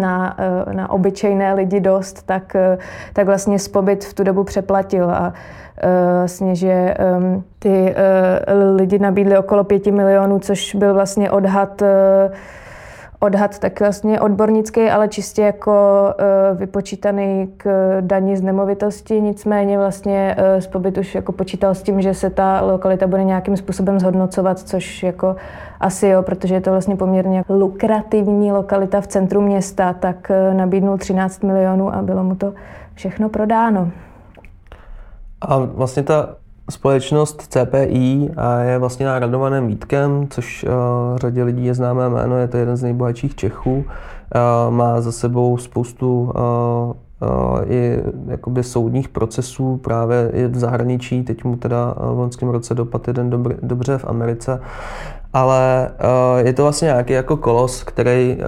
na, 0.00 0.36
eh, 0.38 0.74
na 0.74 0.90
obyčejné 0.90 1.54
lidi 1.54 1.80
dost, 1.80 2.26
tak, 2.26 2.56
eh, 2.56 2.78
tak 3.12 3.26
vlastně 3.26 3.58
spobyt 3.58 4.04
v 4.04 4.14
tu 4.14 4.24
dobu 4.24 4.44
přeplatil. 4.44 5.10
A 5.10 5.32
vlastně, 6.18 6.54
že 6.54 6.94
ehm, 6.98 7.42
ty 7.58 7.94
lidi 8.76 8.98
nabídli 8.98 9.38
okolo 9.38 9.64
pěti 9.64 9.92
milionů, 9.92 10.38
což 10.38 10.74
byl 10.74 10.94
vlastně 10.94 11.30
odhad 11.30 11.82
odhad 13.20 13.58
tak 13.58 13.80
vlastně 13.80 14.20
odbornický, 14.20 14.90
ale 14.90 15.08
čistě 15.08 15.42
jako 15.42 16.04
uh, 16.52 16.58
vypočítaný 16.58 17.52
k 17.56 17.96
daní 18.00 18.36
z 18.36 18.42
nemovitosti. 18.42 19.20
Nicméně 19.20 19.78
vlastně 19.78 20.36
uh, 20.38 20.60
Spobyt 20.60 20.98
už 20.98 21.14
jako 21.14 21.32
počítal 21.32 21.74
s 21.74 21.82
tím, 21.82 22.00
že 22.00 22.14
se 22.14 22.30
ta 22.30 22.60
lokalita 22.60 23.06
bude 23.06 23.24
nějakým 23.24 23.56
způsobem 23.56 24.00
zhodnocovat, 24.00 24.58
což 24.58 25.02
jako 25.02 25.36
asi 25.80 26.08
jo, 26.08 26.22
protože 26.22 26.54
je 26.54 26.60
to 26.60 26.70
vlastně 26.70 26.96
poměrně 26.96 27.44
lukrativní 27.48 28.52
lokalita 28.52 29.00
v 29.00 29.06
centru 29.06 29.40
města, 29.40 29.92
tak 29.92 30.30
uh, 30.50 30.56
nabídnul 30.56 30.98
13 30.98 31.42
milionů 31.42 31.94
a 31.94 32.02
bylo 32.02 32.24
mu 32.24 32.34
to 32.34 32.52
všechno 32.94 33.28
prodáno. 33.28 33.90
A 35.40 35.58
vlastně 35.58 36.02
ta 36.02 36.34
Společnost 36.70 37.42
CPI 37.42 38.30
je 38.62 38.78
vlastně 38.78 39.06
nahradovaným 39.06 39.66
Vítkem, 39.66 40.26
což 40.30 40.64
uh, 40.64 41.18
řadě 41.18 41.44
lidí 41.44 41.66
je 41.66 41.74
známé 41.74 42.08
jméno, 42.08 42.36
je 42.36 42.48
to 42.48 42.56
jeden 42.56 42.76
z 42.76 42.82
nejbohatších 42.82 43.34
Čechů. 43.34 43.76
Uh, 43.76 44.74
má 44.74 45.00
za 45.00 45.12
sebou 45.12 45.56
spoustu 45.56 46.22
uh, 46.22 46.92
i 47.68 48.02
jakoby 48.26 48.62
soudních 48.62 49.08
procesů 49.08 49.76
právě 49.76 50.30
i 50.32 50.46
v 50.46 50.58
zahraničí. 50.58 51.22
Teď 51.22 51.44
mu 51.44 51.56
teda 51.56 51.94
v 51.98 52.18
loňském 52.18 52.48
roce 52.48 52.74
dopad 52.74 53.08
jeden 53.08 53.42
dobře 53.62 53.98
v 53.98 54.04
Americe. 54.04 54.60
ale 55.32 55.90
je 56.36 56.52
to 56.52 56.62
vlastně 56.62 56.86
nějaký 56.86 57.12
jako 57.12 57.36
kolos, 57.36 57.82
který 57.82 58.38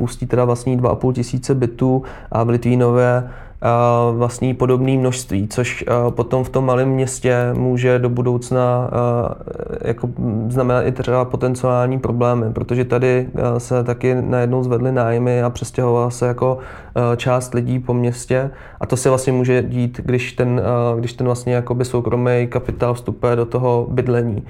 Ústí 0.00 0.26
teda 0.26 0.44
vlastní 0.44 0.78
2,5 0.78 1.12
tisíce 1.12 1.54
bytů 1.54 2.02
a 2.32 2.44
v 2.44 2.48
Litvínově 2.48 3.28
vlastní 4.12 4.54
podobné 4.54 4.98
množství, 4.98 5.48
což 5.48 5.84
potom 6.10 6.44
v 6.44 6.48
tom 6.48 6.64
malém 6.64 6.88
městě 6.88 7.36
může 7.54 7.98
do 7.98 8.08
budoucna 8.08 8.90
jako 9.80 10.08
znamenat 10.48 10.82
i 10.82 10.92
třeba 10.92 11.24
potenciální 11.24 11.98
problémy, 11.98 12.52
protože 12.52 12.84
tady 12.84 13.28
se 13.58 13.84
taky 13.84 14.16
najednou 14.20 14.62
zvedly 14.62 14.92
nájmy 14.92 15.42
a 15.42 15.50
přestěhovala 15.50 16.10
se 16.10 16.26
jako 16.26 16.58
část 17.16 17.54
lidí 17.54 17.78
po 17.78 17.94
městě 17.94 18.50
a 18.80 18.86
to 18.86 18.96
se 18.96 19.08
vlastně 19.08 19.32
může 19.32 19.62
dít, 19.62 20.00
když 20.04 20.32
ten, 20.32 20.62
když 20.98 21.12
ten 21.12 21.26
vlastně 21.26 21.54
jakoby 21.54 21.84
soukromý 21.84 22.46
kapitál 22.48 22.94
vstupuje 22.94 23.36
do 23.36 23.44
toho 23.44 23.86
bydlení. 23.90 24.42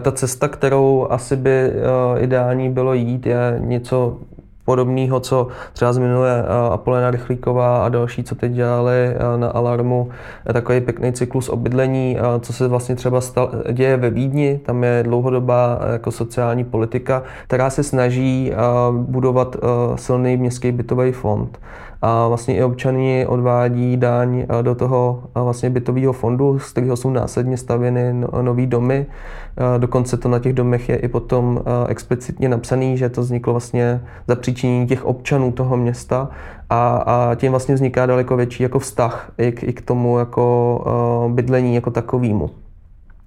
Ta 0.00 0.12
cesta, 0.12 0.48
kterou 0.48 1.06
asi 1.10 1.36
by 1.36 1.72
ideální 2.18 2.70
bylo 2.70 2.94
jít, 2.94 3.26
je 3.26 3.56
něco 3.58 4.16
podobného, 4.64 5.20
co 5.20 5.48
třeba 5.72 5.92
zmiňuje 5.92 6.32
eh, 6.32 6.72
Apolena 6.72 7.10
Rychlíková 7.10 7.84
a 7.84 7.88
další, 7.88 8.24
co 8.24 8.34
teď 8.34 8.52
dělali 8.52 8.96
eh, 8.96 9.38
na 9.38 9.48
Alarmu, 9.48 10.10
takový 10.52 10.80
pěkný 10.80 11.12
cyklus 11.12 11.48
obydlení, 11.48 12.16
eh, 12.18 12.40
co 12.40 12.52
se 12.52 12.68
vlastně 12.68 12.96
třeba 12.96 13.20
stal, 13.20 13.50
děje 13.72 13.96
ve 13.96 14.10
Vídni, 14.10 14.60
tam 14.66 14.84
je 14.84 15.02
dlouhodobá 15.02 15.78
jako 15.92 16.10
sociální 16.10 16.64
politika, 16.64 17.22
která 17.46 17.70
se 17.70 17.82
snaží 17.82 18.52
budovat 18.92 19.56
silný 19.96 20.36
městský 20.36 20.72
bytový 20.72 21.12
fond 21.12 21.58
a 22.06 22.28
vlastně 22.28 22.56
i 22.56 22.62
občany 22.62 23.26
odvádí 23.26 23.96
daň 23.96 24.46
eh, 24.48 24.62
do 24.62 24.74
toho 24.74 25.22
eh, 25.36 25.40
vlastně 25.40 25.70
bytového 25.70 26.12
fondu, 26.12 26.58
z 26.58 26.72
kterého 26.72 26.96
jsou 26.96 27.10
následně 27.10 27.56
stavěny 27.56 28.12
no, 28.12 28.42
nové 28.42 28.66
domy. 28.66 29.06
Eh, 29.06 29.78
dokonce 29.78 30.16
to 30.16 30.28
na 30.28 30.38
těch 30.38 30.52
domech 30.52 30.88
je 30.88 30.96
i 30.96 31.08
potom 31.08 31.60
explicitně 31.88 32.48
napsané, 32.48 32.96
že 32.96 33.08
to 33.08 33.20
vzniklo 33.20 33.52
vlastně 33.52 34.00
za 34.28 34.36
příčinění 34.36 34.86
těch 34.86 35.04
občanů 35.04 35.52
toho 35.52 35.76
města 35.76 36.28
a, 36.70 36.96
a 36.96 37.34
tím 37.34 37.50
vlastně 37.50 37.74
vzniká 37.74 38.06
daleko 38.06 38.36
větší 38.36 38.62
jako 38.62 38.78
vztah 38.78 39.30
i 39.38 39.52
k, 39.52 39.62
i 39.62 39.72
k 39.72 39.82
tomu 39.82 40.18
jako 40.18 40.84
bydlení 41.28 41.74
jako 41.74 41.90
takovému. 41.90 42.50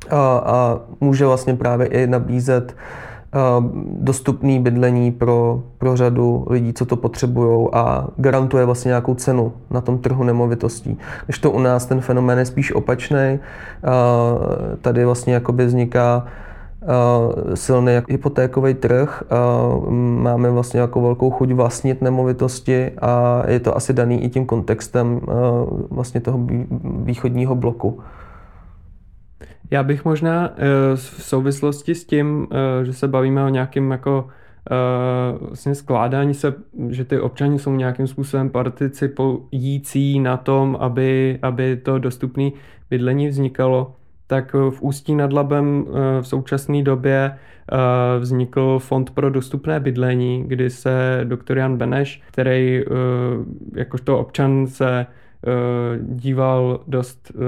A, 0.10 0.18
a 0.46 0.80
může 1.02 1.26
vlastně 1.26 1.54
právě 1.56 1.88
i 1.88 2.08
nabízet 2.08 2.76
dostupný 4.00 4.60
bydlení 4.60 5.12
pro, 5.12 5.64
pro 5.78 5.98
řadu 5.98 6.46
lidí, 6.50 6.74
co 6.74 6.86
to 6.86 6.96
potřebují 6.96 7.68
a 7.74 8.08
garantuje 8.18 8.66
vlastně 8.66 8.90
nějakou 8.90 9.16
cenu 9.16 9.54
na 9.72 9.82
tom 9.82 9.98
trhu 9.98 10.24
nemovitostí. 10.24 10.98
Když 11.26 11.40
to 11.40 11.52
u 11.52 11.60
nás 11.60 11.86
ten 11.86 12.02
fenomén 12.02 12.40
je 12.40 12.46
spíš 12.46 12.72
opačný, 12.76 13.40
tady 14.82 15.06
vlastně 15.06 15.34
jakoby 15.34 15.66
vzniká 15.66 16.26
silný 17.54 17.92
hypotékový 18.10 18.74
trh, 18.74 19.24
máme 20.20 20.50
vlastně 20.50 20.80
jako 20.80 21.02
velkou 21.02 21.32
chuť 21.32 21.52
vlastnit 21.52 22.02
nemovitosti 22.02 22.92
a 23.02 23.44
je 23.48 23.60
to 23.60 23.78
asi 23.78 23.94
daný 23.94 24.24
i 24.24 24.30
tím 24.30 24.46
kontextem 24.46 25.22
vlastně 25.90 26.22
toho 26.22 26.40
východního 26.84 27.56
bloku. 27.56 28.00
Já 29.72 29.84
bych 29.84 30.06
možná 30.06 30.50
eh, 30.50 30.56
v 30.96 31.24
souvislosti 31.24 31.96
s 31.96 32.06
tím, 32.06 32.48
eh, 32.52 32.86
že 32.86 32.94
se 32.94 33.08
bavíme 33.08 33.44
o 33.44 33.50
nějakém 33.50 33.92
jako 33.92 34.28
eh, 34.72 35.38
vlastně 35.42 35.76
skládání 35.76 36.34
se, 36.34 36.54
že 36.90 37.06
ty 37.06 37.20
občani 37.20 37.60
jsou 37.60 37.76
nějakým 37.76 38.08
způsobem 38.08 38.50
participující 38.50 40.20
na 40.20 40.38
tom, 40.38 40.78
aby, 40.80 41.40
aby 41.42 41.78
to 41.78 42.00
dostupné 42.00 42.50
bydlení 42.90 43.28
vznikalo, 43.28 43.96
tak 44.28 44.54
v 44.54 44.82
Ústí 44.82 45.16
nad 45.16 45.34
Labem 45.34 45.86
v 46.22 46.28
současné 46.28 46.84
době 46.84 47.38
vznikl 48.20 48.80
Fond 48.80 49.10
pro 49.10 49.30
dostupné 49.30 49.80
bydlení, 49.80 50.44
kdy 50.48 50.70
se 50.70 51.22
doktor 51.24 51.58
Jan 51.58 51.78
Beneš, 51.78 52.22
který 52.32 52.84
jakožto 53.76 54.20
občan 54.20 54.68
se 54.68 55.06
díval 56.00 56.80
dost 56.88 57.32
eh, 57.36 57.40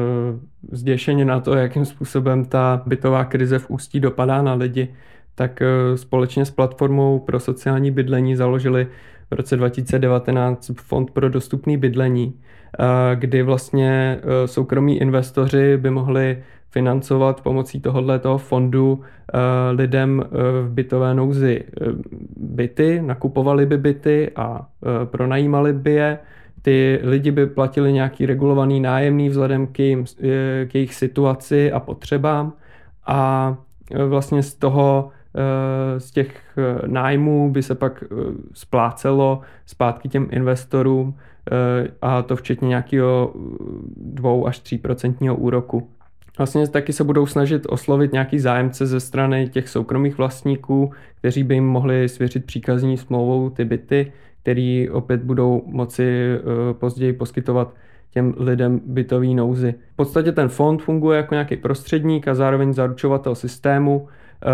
zděšeně 0.72 1.26
na 1.26 1.40
to, 1.40 1.56
jakým 1.56 1.86
způsobem 1.86 2.46
ta 2.46 2.82
bytová 2.86 3.26
krize 3.26 3.60
v 3.60 3.70
Ústí 3.70 4.00
dopadá 4.00 4.42
na 4.42 4.54
lidi, 4.54 4.96
tak 5.36 5.62
eh, 5.62 5.98
společně 5.98 6.46
s 6.46 6.52
platformou 6.52 7.20
pro 7.20 7.40
sociální 7.40 7.92
bydlení 7.92 8.36
založili 8.36 8.88
v 9.32 9.36
roce 9.36 9.56
2019 9.56 10.72
Fond 10.76 11.12
pro 11.12 11.30
dostupné 11.30 11.78
bydlení, 11.78 12.34
kdy 13.16 13.44
vlastně 13.44 14.20
soukromí 14.46 14.98
investoři 14.98 15.78
by 15.78 15.90
mohli 15.90 16.44
financovat 16.70 17.42
pomocí 17.42 17.82
tohohle 17.82 18.20
toho 18.20 18.38
fondu 18.38 19.02
lidem 19.72 20.24
v 20.62 20.70
bytové 20.70 21.14
nouzi 21.14 21.64
byty, 22.38 23.02
nakupovali 23.02 23.66
by 23.66 23.78
byty 23.78 24.32
a 24.36 24.68
pronajímali 25.06 25.74
by 25.74 25.92
je 25.92 26.20
ty 26.62 27.00
lidi 27.04 27.32
by 27.32 27.48
platili 27.48 27.94
nějaký 27.94 28.26
regulovaný 28.26 28.80
nájemný 28.80 29.30
vzhledem 29.30 29.68
k, 29.68 29.80
jejím, 29.80 30.06
eh, 30.24 30.66
k 30.66 30.76
jejich 30.76 30.94
situaci 30.94 31.72
a 31.72 31.80
potřebám 31.80 32.54
a 33.06 33.58
eh, 33.92 34.06
vlastně 34.06 34.44
z 34.44 34.56
toho 34.56 35.10
eh, 35.36 36.00
z 36.00 36.12
těch 36.12 36.58
nájmů 36.86 37.52
by 37.52 37.64
se 37.64 37.76
pak 37.76 38.04
splácelo 38.54 39.42
zpátky 39.66 40.10
těm 40.10 40.28
investorům 40.32 41.16
a 42.02 42.22
to 42.22 42.36
včetně 42.36 42.68
nějakého 42.68 43.34
2 43.98 44.48
až 44.48 44.60
3 44.60 44.78
procentního 44.78 45.36
úroku. 45.36 45.90
Vlastně 46.38 46.68
taky 46.68 46.94
se 46.94 47.04
budou 47.04 47.26
snažit 47.26 47.66
oslovit 47.70 48.14
nějaký 48.14 48.40
zájemce 48.40 48.86
ze 48.86 49.00
strany 49.00 49.50
těch 49.50 49.70
soukromých 49.70 50.18
vlastníků, 50.18 50.92
kteří 51.16 51.44
by 51.44 51.54
jim 51.54 51.68
mohli 51.68 52.10
svěřit 52.10 52.46
příkazní 52.46 52.98
smlouvou 52.98 53.50
ty 53.50 53.66
byty, 53.66 54.12
který 54.50 54.90
opět 54.90 55.24
budou 55.24 55.62
moci 55.66 56.04
eh, 56.04 56.74
později 56.74 57.14
poskytovat 57.14 57.74
těm 58.12 58.34
lidem 58.38 58.82
bytový 58.86 59.36
nouzy. 59.36 59.76
V 59.94 59.96
podstatě 59.96 60.32
ten 60.32 60.50
fond 60.50 60.82
funguje 60.82 61.18
jako 61.18 61.36
nějaký 61.36 61.58
prostředník 61.58 62.28
a 62.28 62.36
zároveň 62.36 62.74
zaručovatel 62.74 63.36
systému, 63.36 64.08
eh, 64.08 64.48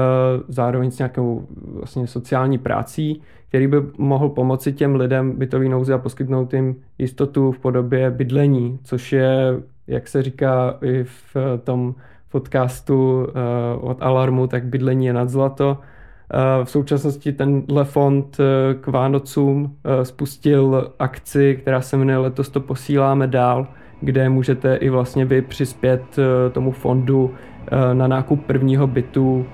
zároveň 0.47 0.91
s 0.91 0.97
nějakou 0.97 1.47
vlastně 1.73 2.07
sociální 2.07 2.57
prací, 2.57 3.21
který 3.47 3.67
by 3.67 3.77
mohl 3.97 4.29
pomoci 4.29 4.73
těm 4.73 4.95
lidem 4.95 5.31
bytový 5.31 5.69
nouzy 5.69 5.93
a 5.93 5.97
poskytnout 5.97 6.53
jim 6.53 6.75
jistotu 6.97 7.51
v 7.51 7.59
podobě 7.59 8.11
bydlení, 8.11 8.79
což 8.83 9.13
je, 9.13 9.63
jak 9.87 10.07
se 10.07 10.23
říká 10.23 10.77
i 10.81 11.03
v 11.03 11.37
tom 11.63 11.95
podcastu 12.31 13.27
eh, 13.29 13.31
od 13.79 13.97
Alarmu, 14.01 14.47
tak 14.47 14.65
bydlení 14.65 15.05
je 15.05 15.13
nad 15.13 15.29
zlato 15.29 15.77
v 16.63 16.69
současnosti 16.69 17.31
tenhle 17.31 17.83
fond 17.83 18.37
eh, 18.39 18.73
k 18.73 18.87
Vánocům 18.87 19.75
eh, 19.83 20.05
spustil 20.05 20.91
akci, 20.99 21.57
která 21.61 21.81
se 21.81 21.97
jmenuje 21.97 22.17
Letos 22.17 22.49
to 22.49 22.59
posíláme 22.59 23.27
dál, 23.27 23.67
kde 24.01 24.29
můžete 24.29 24.75
i 24.75 24.89
vlastně 24.89 25.25
vy 25.25 25.41
přispět 25.41 26.03
eh, 26.17 26.49
tomu 26.49 26.71
fondu 26.71 27.33
na 27.93 28.07
nákup 28.07 28.45
prvního 28.45 28.87
bytu 28.87 29.45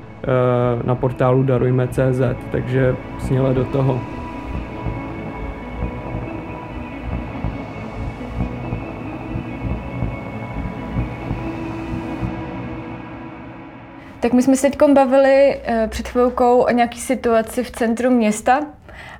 na 0.84 0.96
portálu 0.96 1.44
darujme.cz, 1.44 2.22
takže 2.52 2.96
sněle 3.20 3.54
do 3.54 3.66
toho. 3.66 4.02
Tak 14.22 14.34
my 14.34 14.42
jsme 14.42 14.56
se 14.56 14.70
teď 14.70 14.90
bavili 14.94 15.60
uh, 15.70 15.90
před 15.90 16.08
chvilkou 16.08 16.60
o 16.60 16.70
nějaké 16.70 16.98
situaci 16.98 17.64
v 17.64 17.72
centru 17.72 18.10
města 18.10 18.60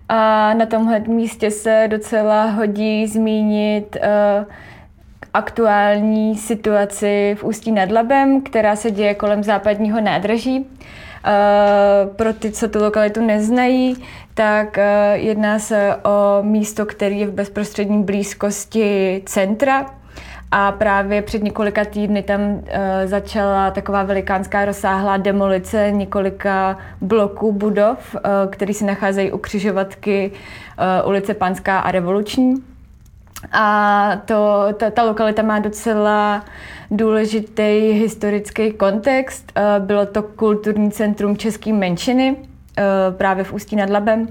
a 0.10 0.54
na 0.54 0.66
tomhle 0.66 1.00
místě 1.00 1.52
se 1.52 1.86
docela 1.88 2.46
hodí 2.46 3.08
zmínit 3.08 3.98
uh, 3.98 4.46
aktuální 5.34 6.38
situaci 6.38 7.36
v 7.40 7.44
Ústí 7.44 7.72
nad 7.72 7.92
Labem, 7.92 8.42
která 8.42 8.76
se 8.76 8.92
děje 8.92 9.14
kolem 9.14 9.44
západního 9.44 10.02
nádraží. 10.02 10.60
Uh, 10.60 12.16
pro 12.16 12.34
ty, 12.34 12.52
co 12.52 12.68
tu 12.70 12.80
lokalitu 12.80 13.22
neznají, 13.22 13.96
tak 14.34 14.78
uh, 14.78 14.84
jedná 15.14 15.60
se 15.60 15.96
o 15.96 16.44
místo, 16.44 16.86
které 16.86 17.16
je 17.16 17.28
v 17.28 17.34
bezprostřední 17.34 18.04
blízkosti 18.04 19.22
centra 19.26 20.01
a 20.52 20.72
právě 20.72 21.22
před 21.22 21.44
několika 21.44 21.86
týdny 21.86 22.24
tam 22.24 22.42
uh, 22.42 22.62
začala 23.06 23.72
taková 23.72 24.04
velikánská 24.04 24.66
rozsáhlá 24.66 25.18
demolice 25.18 25.92
několika 25.92 26.78
bloků 27.02 27.52
budov, 27.52 28.16
uh, 28.16 28.22
které 28.50 28.74
se 28.74 28.86
nacházejí 28.86 29.32
u 29.32 29.38
křižovatky 29.38 30.32
uh, 31.02 31.10
ulice 31.10 31.34
Panská 31.34 31.80
a 31.80 31.92
Revoluční. 31.92 32.56
A 33.52 34.22
to, 34.26 34.66
ta, 34.78 34.90
ta 34.90 35.04
lokalita 35.04 35.42
má 35.42 35.60
docela 35.60 36.46
důležitý 36.92 37.92
historický 37.92 38.72
kontext. 38.72 39.52
Uh, 39.58 39.86
bylo 39.86 40.06
to 40.06 40.24
kulturní 40.24 40.92
centrum 40.92 41.38
české 41.38 41.74
menšiny, 41.74 42.36
uh, 42.36 43.16
právě 43.18 43.44
v 43.44 43.54
Ústí 43.54 43.76
nad 43.76 43.90
Labem. 43.90 44.28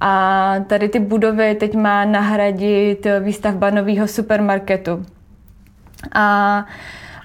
A 0.00 0.54
tady 0.66 0.88
ty 0.88 0.98
budovy 0.98 1.54
teď 1.54 1.74
má 1.74 2.04
nahradit 2.04 3.06
výstavba 3.20 3.70
nového 3.70 4.08
supermarketu. 4.08 5.04
A 6.12 6.58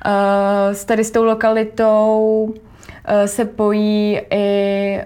uh, 0.05 0.73
s 0.73 0.85
tady 0.85 1.03
s 1.03 1.11
tou 1.11 1.23
lokalitou 1.23 2.53
se 3.25 3.45
pojí 3.45 4.21
i 4.31 4.99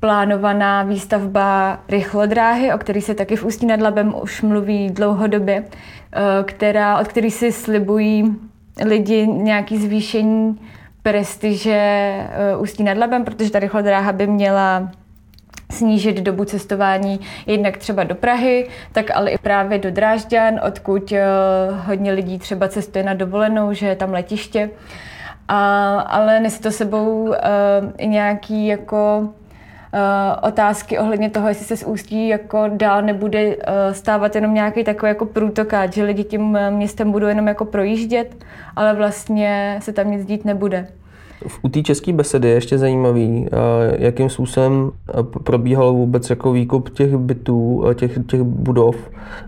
plánovaná 0.00 0.82
výstavba 0.82 1.80
rychlodráhy, 1.88 2.72
o 2.72 2.78
který 2.78 3.00
se 3.00 3.14
taky 3.14 3.36
v 3.36 3.44
Ústí 3.44 3.66
nad 3.66 3.80
Labem 3.80 4.14
už 4.22 4.42
mluví 4.42 4.90
dlouhodobě, 4.90 5.64
která, 6.44 6.98
od 6.98 7.08
který 7.08 7.30
si 7.30 7.52
slibují 7.52 8.36
lidi 8.84 9.26
nějaký 9.26 9.78
zvýšení 9.78 10.60
prestiže 11.02 12.12
Ústí 12.58 12.82
nad 12.82 12.98
Labem, 12.98 13.24
protože 13.24 13.50
ta 13.50 13.58
rychlodráha 13.58 14.12
by 14.12 14.26
měla 14.26 14.90
snížit 15.72 16.20
dobu 16.20 16.44
cestování 16.44 17.20
jednak 17.46 17.76
třeba 17.76 18.04
do 18.04 18.14
Prahy, 18.14 18.68
tak 18.92 19.10
ale 19.14 19.30
i 19.30 19.38
právě 19.38 19.78
do 19.78 19.90
Drážďan, 19.90 20.60
odkud 20.66 21.12
eh, 21.12 21.24
hodně 21.86 22.12
lidí 22.12 22.38
třeba 22.38 22.68
cestuje 22.68 23.04
na 23.04 23.14
dovolenou, 23.14 23.72
že 23.72 23.86
je 23.86 23.96
tam 23.96 24.12
letiště. 24.12 24.70
A, 25.48 26.00
ale 26.00 26.40
nese 26.40 26.62
to 26.62 26.70
sebou 26.70 27.22
uh, 27.22 27.34
i 27.98 28.08
nějaký 28.08 28.66
jako 28.66 29.18
uh, 29.20 29.28
otázky 30.42 30.98
ohledně 30.98 31.30
toho, 31.30 31.48
jestli 31.48 31.64
se 31.64 31.76
z 31.76 31.82
Ústí 31.82 32.28
jako 32.28 32.64
dál 32.68 33.02
nebude 33.02 33.46
uh, 33.46 33.62
stávat 33.92 34.34
jenom 34.34 34.54
nějaký 34.54 34.84
takový 34.84 35.08
jako 35.08 35.26
průtokáč, 35.26 35.92
že 35.94 36.04
lidi 36.04 36.24
tím 36.24 36.58
městem 36.70 37.12
budou 37.12 37.26
jenom 37.26 37.48
jako 37.48 37.64
projíždět, 37.64 38.44
ale 38.76 38.94
vlastně 38.94 39.78
se 39.82 39.92
tam 39.92 40.10
nic 40.10 40.26
dít 40.26 40.44
nebude. 40.44 40.86
U 41.62 41.68
té 41.68 41.82
české 41.82 42.12
besedy 42.12 42.48
je 42.48 42.54
ještě 42.54 42.78
zajímavý, 42.78 43.48
jakým 43.98 44.30
způsobem 44.30 44.90
probíhal 45.44 45.92
vůbec 45.92 46.30
jako 46.30 46.52
výkup 46.52 46.88
těch 46.90 47.16
bytů, 47.16 47.84
těch, 47.94 48.18
těch 48.26 48.42
budov 48.42 48.96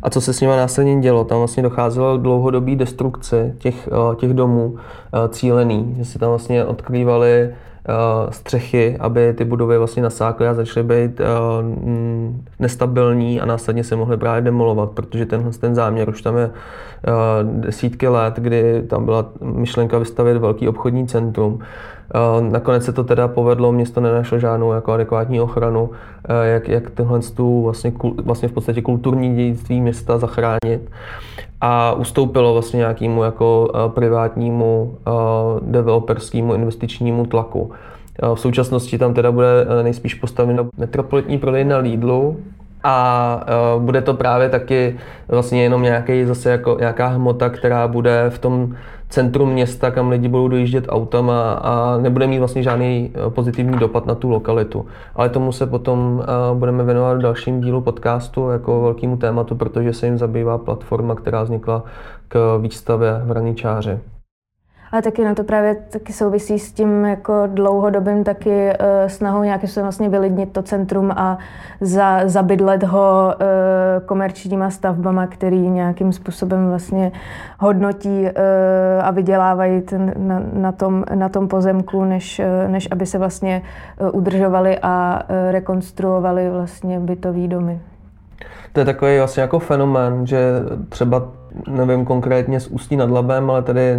a 0.02 0.10
co 0.10 0.20
se 0.20 0.32
s 0.32 0.40
nimi 0.40 0.52
následně 0.52 1.00
dělo. 1.00 1.24
Tam 1.24 1.38
vlastně 1.38 1.62
docházelo 1.62 2.18
k 2.18 2.22
dlouhodobé 2.22 2.76
destrukci 2.76 3.54
těch, 3.58 3.88
těch 4.16 4.34
domů 4.34 4.76
cílený, 5.28 5.94
že 5.98 6.04
se 6.04 6.18
tam 6.18 6.28
vlastně 6.28 6.64
odkrývaly 6.64 7.50
Eh, 7.50 7.69
střechy, 8.30 8.96
aby 9.00 9.32
ty 9.32 9.44
budovy 9.44 9.78
vlastně 9.78 10.02
nasákly 10.02 10.48
a 10.48 10.54
začaly 10.54 10.86
být 10.86 11.20
eh, 11.20 11.24
nestabilní 12.58 13.40
a 13.40 13.46
následně 13.46 13.84
se 13.84 13.96
mohly 13.96 14.16
právě 14.16 14.42
demolovat, 14.42 14.90
protože 14.90 15.26
ten, 15.26 15.50
ten 15.60 15.74
záměr 15.74 16.08
už 16.08 16.22
tam 16.22 16.36
je 16.36 16.50
eh, 16.50 17.10
desítky 17.42 18.08
let, 18.08 18.34
kdy 18.36 18.82
tam 18.82 19.04
byla 19.04 19.26
myšlenka 19.40 19.98
vystavit 19.98 20.36
velký 20.36 20.68
obchodní 20.68 21.06
centrum. 21.06 21.58
Nakonec 22.40 22.84
se 22.84 22.92
to 22.92 23.04
teda 23.04 23.28
povedlo, 23.28 23.72
město 23.72 24.00
nenašlo 24.00 24.38
žádnou 24.38 24.72
jako 24.72 24.92
adekvátní 24.92 25.40
ochranu, 25.40 25.90
jak, 26.42 26.68
jak 26.68 26.90
tenhle 26.90 27.20
tu 27.20 27.62
vlastně, 27.62 27.92
vlastně 28.24 28.48
v 28.48 28.52
podstatě 28.52 28.82
kulturní 28.82 29.36
dědictví 29.36 29.80
města 29.80 30.18
zachránit 30.18 30.90
a 31.60 31.92
ustoupilo 31.92 32.52
vlastně 32.52 32.78
nějakému 32.78 33.22
jako 33.22 33.72
privátnímu 33.94 34.94
developerskému 35.60 36.54
investičnímu 36.54 37.26
tlaku. 37.26 37.72
V 38.34 38.40
současnosti 38.40 38.98
tam 38.98 39.14
teda 39.14 39.32
bude 39.32 39.66
nejspíš 39.82 40.14
postavena 40.14 40.66
metropolitní 40.78 41.38
prodejna 41.38 41.78
Lidlu, 41.78 42.36
a 42.82 43.46
uh, 43.76 43.82
bude 43.82 44.02
to 44.02 44.14
právě 44.14 44.48
taky 44.48 44.98
vlastně 45.28 45.62
jenom 45.62 45.82
nějaký, 45.82 46.24
zase 46.24 46.50
jako 46.50 46.76
nějaká 46.80 47.06
hmota, 47.06 47.48
která 47.50 47.88
bude 47.88 48.24
v 48.28 48.38
tom 48.38 48.76
centrum 49.10 49.52
města, 49.52 49.90
kam 49.90 50.08
lidi 50.08 50.28
budou 50.28 50.48
dojíždět 50.48 50.84
autama 50.88 51.52
a 51.52 51.98
nebude 51.98 52.26
mít 52.26 52.38
vlastně 52.38 52.62
žádný 52.62 53.10
e, 53.26 53.30
pozitivní 53.30 53.78
dopad 53.78 54.06
na 54.06 54.14
tu 54.14 54.30
lokalitu. 54.30 54.86
Ale 55.14 55.28
tomu 55.28 55.52
se 55.52 55.66
potom 55.66 55.98
uh, 56.50 56.58
budeme 56.58 56.84
věnovat 56.84 57.14
v 57.14 57.22
dalším 57.22 57.60
dílu 57.60 57.80
podcastu 57.80 58.50
jako 58.50 58.80
velkému 58.80 59.16
tématu, 59.16 59.54
protože 59.54 59.92
se 59.92 60.06
jim 60.06 60.18
zabývá 60.18 60.58
platforma, 60.58 61.14
která 61.14 61.42
vznikla 61.42 61.84
k 62.28 62.58
výstavě 62.58 63.20
v 63.24 63.30
Raničáři 63.30 63.98
ale 64.92 65.02
taky 65.02 65.24
na 65.24 65.34
to 65.34 65.44
právě 65.44 65.74
taky 65.74 66.12
souvisí 66.12 66.58
s 66.58 66.72
tím 66.72 67.04
jako 67.04 67.42
dlouhodobým 67.46 68.24
taky 68.24 68.50
uh, 68.50 69.08
snahou 69.08 69.42
nějakým 69.42 69.68
způsobem 69.68 69.84
vlastně 69.84 70.08
vylidnit 70.08 70.52
to 70.52 70.62
centrum 70.62 71.10
a 71.16 71.38
za, 71.80 72.28
zabydlet 72.28 72.82
ho 72.82 73.34
uh, 73.34 74.06
komerčníma 74.06 74.70
stavbama, 74.70 75.26
který 75.26 75.70
nějakým 75.70 76.12
způsobem 76.12 76.68
vlastně 76.68 77.12
hodnotí 77.58 78.20
uh, 78.22 78.28
a 79.02 79.10
vydělávají 79.10 79.80
ten, 79.80 80.12
na, 80.16 80.42
na, 80.52 80.72
tom, 80.72 81.04
na 81.14 81.28
tom 81.28 81.48
pozemku, 81.48 82.04
než, 82.04 82.38
uh, 82.38 82.70
než 82.70 82.88
aby 82.90 83.06
se 83.06 83.18
vlastně 83.18 83.62
uh, 84.00 84.08
udržovali 84.12 84.78
a 84.82 85.22
uh, 85.22 85.52
rekonstruovali 85.52 86.50
vlastně 86.50 87.00
bytový 87.00 87.48
domy. 87.48 87.80
To 88.72 88.80
je 88.80 88.86
takový 88.86 89.18
vlastně 89.18 89.40
jako 89.40 89.58
fenomén, 89.58 90.26
že 90.26 90.38
třeba 90.88 91.22
nevím 91.68 92.04
konkrétně 92.04 92.60
s 92.60 92.66
Ústí 92.66 92.96
nad 92.96 93.10
Labem, 93.10 93.50
ale 93.50 93.62
tady 93.62 93.96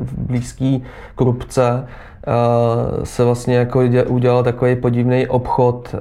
v 0.00 0.18
blízký 0.18 0.82
Krupce 1.14 1.86
se 3.04 3.24
vlastně 3.24 3.56
jako 3.56 3.80
udělal 4.08 4.44
takový 4.44 4.76
podivný 4.76 5.26
obchod 5.26 5.94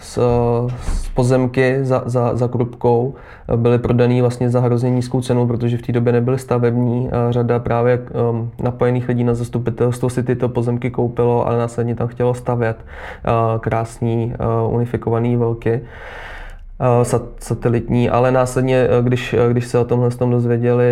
s, 0.00 0.18
s 0.78 1.08
pozemky 1.08 1.78
za, 1.82 2.02
za, 2.06 2.36
za 2.36 2.48
Krupkou. 2.48 3.14
Byly 3.56 3.78
prodaný 3.78 4.20
vlastně 4.20 4.50
za 4.50 4.60
hrozně 4.60 4.90
nízkou 4.90 5.20
cenu, 5.20 5.46
protože 5.46 5.76
v 5.76 5.82
té 5.82 5.92
době 5.92 6.12
nebyly 6.12 6.38
stavební. 6.38 7.10
Řada 7.30 7.58
právě 7.58 7.98
um, 8.30 8.50
napojených 8.62 9.08
lidí 9.08 9.24
na 9.24 9.34
zastupitelstvo 9.34 10.10
si 10.10 10.22
tyto 10.22 10.48
pozemky 10.48 10.90
koupilo, 10.90 11.46
ale 11.46 11.58
následně 11.58 11.94
tam 11.94 12.08
chtělo 12.08 12.34
stavět 12.34 12.76
krásný 13.60 14.34
unifikovaný 14.68 15.36
velky. 15.36 15.80
Eh, 16.80 17.04
satelitní, 17.38 18.10
ale 18.10 18.32
následně, 18.32 18.88
eh, 18.90 19.02
když, 19.02 19.34
eh, 19.34 19.50
když 19.50 19.66
se 19.66 19.78
o 19.78 19.84
tomhle 19.84 20.10
tom 20.10 20.30
dozvěděli 20.30 20.84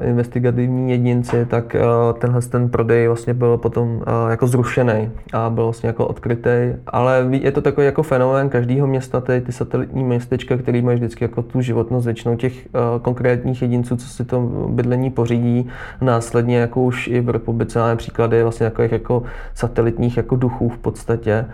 investigativní 0.00 0.90
jedinci, 0.90 1.46
tak 1.46 1.76
tenhle 2.18 2.42
ten 2.42 2.68
prodej 2.68 3.06
vlastně 3.06 3.34
byl 3.34 3.56
potom 3.56 4.02
jako 4.30 4.46
zrušený 4.46 5.10
a 5.32 5.50
byl 5.50 5.64
vlastně 5.64 5.86
jako 5.86 6.06
odkrytý. 6.06 6.50
Ale 6.86 7.26
je 7.30 7.52
to 7.52 7.60
takový 7.60 7.86
jako 7.86 8.02
fenomén 8.02 8.48
každého 8.48 8.86
města, 8.86 9.20
ty, 9.20 9.40
ty 9.40 9.52
satelitní 9.52 10.04
městečka, 10.04 10.56
který 10.56 10.82
mají 10.82 10.96
vždycky 10.96 11.24
jako 11.24 11.42
tu 11.42 11.60
životnost 11.60 12.04
většinou 12.04 12.36
těch 12.36 12.68
konkrétních 13.02 13.62
jedinců, 13.62 13.96
co 13.96 14.06
si 14.06 14.24
to 14.24 14.40
bydlení 14.68 15.10
pořídí. 15.10 15.68
Následně 16.00 16.58
jako 16.58 16.82
už 16.82 17.08
i 17.08 17.20
v 17.20 17.28
republice 17.28 17.78
máme 17.78 17.96
příklady 17.96 18.42
vlastně 18.42 18.70
takových 18.70 18.92
jako 18.92 19.22
satelitních 19.54 20.16
jako 20.16 20.36
duchů 20.36 20.68
v 20.68 20.78
podstatě. 20.78 21.46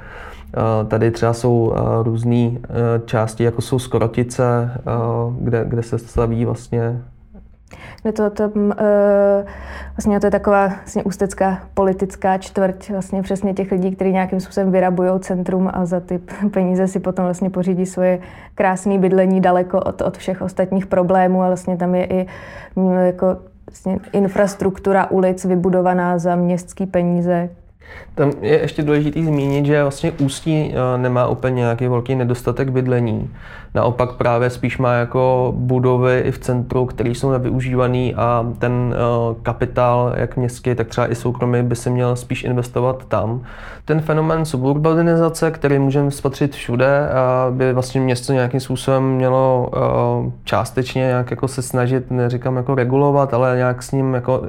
Tady 0.88 1.10
třeba 1.10 1.32
jsou 1.32 1.74
různé 2.02 2.50
části, 3.04 3.44
jako 3.44 3.62
jsou 3.62 3.78
Skorotice, 3.78 4.70
kde, 5.40 5.64
kde 5.64 5.82
se 5.82 5.98
staví 5.98 6.44
vlastně 6.44 7.02
kde 8.02 8.12
to, 8.12 8.30
to, 8.30 8.48
uh, 8.48 8.72
vlastně 9.96 10.20
to 10.20 10.26
je 10.26 10.30
taková 10.30 10.66
vlastně 10.66 11.02
ústecká 11.02 11.62
politická 11.74 12.38
čtvrť 12.38 12.90
vlastně 12.90 13.22
přesně 13.22 13.54
těch 13.54 13.72
lidí, 13.72 13.96
kteří 13.96 14.12
nějakým 14.12 14.40
způsobem 14.40 14.72
vyrabují 14.72 15.10
centrum 15.20 15.70
a 15.72 15.86
za 15.86 16.00
ty 16.00 16.20
peníze 16.50 16.86
si 16.86 17.00
potom 17.00 17.24
vlastně 17.24 17.50
pořídí 17.50 17.86
svoje 17.86 18.18
krásné 18.54 18.98
bydlení 18.98 19.40
daleko 19.40 19.80
od, 19.80 20.02
od 20.02 20.18
všech 20.18 20.42
ostatních 20.42 20.86
problémů 20.86 21.42
a 21.42 21.46
vlastně 21.46 21.76
tam 21.76 21.94
je 21.94 22.06
i 22.06 22.26
jako 23.06 23.36
vlastně 23.66 23.98
infrastruktura 24.12 25.10
ulic 25.10 25.44
vybudovaná 25.44 26.18
za 26.18 26.36
městské 26.36 26.86
peníze, 26.86 27.48
tam 28.18 28.32
je 28.40 28.60
ještě 28.60 28.82
důležité 28.82 29.22
zmínit, 29.22 29.66
že 29.66 29.82
vlastně 29.82 30.12
Ústí 30.12 30.74
eh, 30.74 30.98
nemá 30.98 31.26
úplně 31.26 31.54
nějaký 31.54 31.88
velký 31.88 32.14
nedostatek 32.14 32.70
bydlení. 32.70 33.30
Naopak 33.74 34.12
právě 34.12 34.50
spíš 34.50 34.78
má 34.78 34.92
jako 34.92 35.52
budovy 35.56 36.20
i 36.20 36.30
v 36.30 36.38
centru, 36.38 36.86
které 36.86 37.10
jsou 37.10 37.30
nevyužívané 37.30 38.12
a 38.16 38.46
ten 38.58 38.94
eh, 38.94 39.34
kapitál, 39.42 40.12
jak 40.16 40.36
městský, 40.36 40.74
tak 40.74 40.88
třeba 40.88 41.10
i 41.10 41.14
soukromý, 41.14 41.62
by 41.62 41.76
se 41.76 41.90
měl 41.90 42.16
spíš 42.16 42.44
investovat 42.44 43.04
tam. 43.04 43.42
Ten 43.84 44.00
fenomén 44.00 44.44
suburbanizace, 44.44 45.50
který 45.50 45.78
můžeme 45.78 46.10
spatřit 46.10 46.54
všude, 46.54 47.08
by 47.50 47.72
vlastně 47.72 48.00
město 48.00 48.32
nějakým 48.32 48.60
způsobem 48.60 49.02
mělo 49.02 49.70
eh, 49.76 50.30
částečně 50.44 51.02
nějak 51.02 51.30
jako 51.30 51.48
se 51.48 51.62
snažit, 51.62 52.10
neříkám 52.10 52.56
jako 52.56 52.74
regulovat, 52.74 53.34
ale 53.34 53.56
nějak 53.56 53.82
s 53.82 53.92
ním 53.92 54.14
jako, 54.14 54.42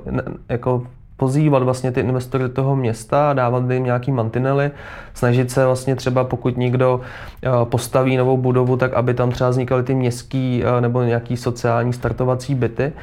jako 0.49 0.83
pozývat 1.19 1.63
vlastně 1.63 1.91
ty 1.91 1.99
investory 1.99 2.43
do 2.43 2.49
toho 2.49 2.75
města, 2.75 3.33
dávat 3.33 3.71
jim 3.71 3.83
nějaký 3.83 4.11
mantinely, 4.11 4.71
snažit 5.13 5.51
se 5.51 5.65
vlastně 5.65 5.95
třeba 5.95 6.23
pokud 6.23 6.57
někdo 6.57 7.01
eh, 7.43 7.49
postaví 7.63 8.17
novou 8.17 8.37
budovu, 8.37 8.77
tak 8.77 8.93
aby 8.93 9.13
tam 9.13 9.31
třeba 9.31 9.49
vznikaly 9.49 9.83
ty 9.83 9.95
městský 9.95 10.63
eh, 10.63 10.81
nebo 10.81 11.03
nějaký 11.03 11.37
sociální 11.37 11.93
startovací 11.93 12.55
byty. 12.55 12.93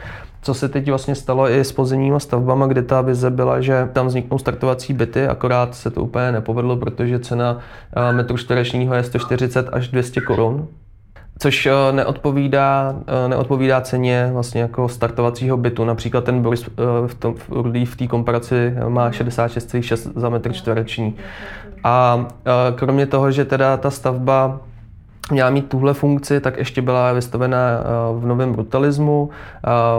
Co 0.42 0.54
se 0.54 0.68
teď 0.68 0.88
vlastně 0.88 1.14
stalo 1.14 1.50
i 1.50 1.60
s 1.60 1.72
pozemníma 1.72 2.18
stavbama, 2.18 2.66
kde 2.66 2.82
ta 2.82 3.00
vize 3.00 3.30
byla, 3.30 3.60
že 3.60 3.88
tam 3.92 4.06
vzniknou 4.06 4.38
startovací 4.38 4.94
byty, 4.94 5.26
akorát 5.26 5.74
se 5.74 5.90
to 5.90 6.02
úplně 6.02 6.32
nepovedlo, 6.32 6.76
protože 6.76 7.18
cena 7.18 7.58
eh, 7.96 8.12
metru 8.12 8.36
čtverečního 8.36 8.94
je 8.94 9.02
140 9.02 9.68
až 9.72 9.88
200 9.88 10.20
korun 10.20 10.68
což 11.38 11.66
eh, 11.66 11.92
neodpovídá, 11.92 12.96
eh, 13.06 13.28
neodpovídá 13.28 13.80
ceně 13.80 14.30
vlastně 14.32 14.60
jako 14.60 14.88
startovacího 14.88 15.56
bytu. 15.56 15.84
Například 15.84 16.24
ten 16.24 16.42
Boris 16.42 16.64
eh, 16.68 16.72
v, 17.06 17.14
tom, 17.14 17.34
v 17.84 17.96
té 17.96 18.06
komparaci 18.06 18.74
má 18.88 19.10
66,6 19.10 20.12
za 20.16 20.28
metr 20.28 20.52
čtvereční. 20.52 21.16
A 21.84 22.26
kromě 22.74 23.06
toho, 23.06 23.30
že 23.30 23.44
teda 23.44 23.76
ta 23.76 23.90
stavba 23.90 24.60
měla 25.30 25.50
mít 25.50 25.68
tuhle 25.68 25.94
funkci, 25.94 26.40
tak 26.40 26.56
ještě 26.56 26.82
byla 26.82 27.12
vystavena 27.12 27.58
v 28.18 28.26
novém 28.26 28.52
brutalismu. 28.52 29.30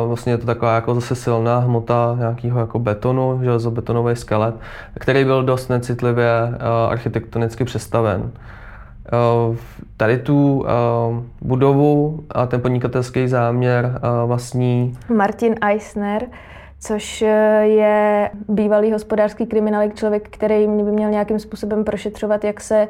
Vlastně 0.07 0.33
je 0.33 0.37
to 0.37 0.45
taková 0.45 0.75
jako 0.75 0.95
zase 0.95 1.15
silná 1.15 1.59
hmota 1.59 2.15
nějakého 2.19 2.59
jako 2.59 2.79
betonu, 2.79 3.39
železobetonový 3.43 4.15
skelet, 4.15 4.55
který 4.99 5.25
byl 5.25 5.43
dost 5.43 5.67
necitlivě 5.67 6.31
architektonicky 6.89 7.63
přestaven. 7.63 8.31
Tady 9.97 10.17
tu 10.17 10.65
budovu 11.41 12.23
a 12.29 12.45
ten 12.45 12.61
podnikatelský 12.61 13.27
záměr 13.27 13.99
vlastní 14.25 14.97
Martin 15.09 15.55
Eisner, 15.61 16.27
což 16.79 17.21
eh, 17.21 17.27
je 17.63 18.29
bývalý 18.49 18.91
hospodářský 18.91 19.45
kriminalik, 19.45 19.95
člověk, 19.95 20.29
který 20.29 20.67
by 20.67 20.91
měl 20.91 21.09
nějakým 21.09 21.39
způsobem 21.39 21.83
prošetřovat, 21.83 22.43
jak 22.43 22.61
se, 22.61 22.87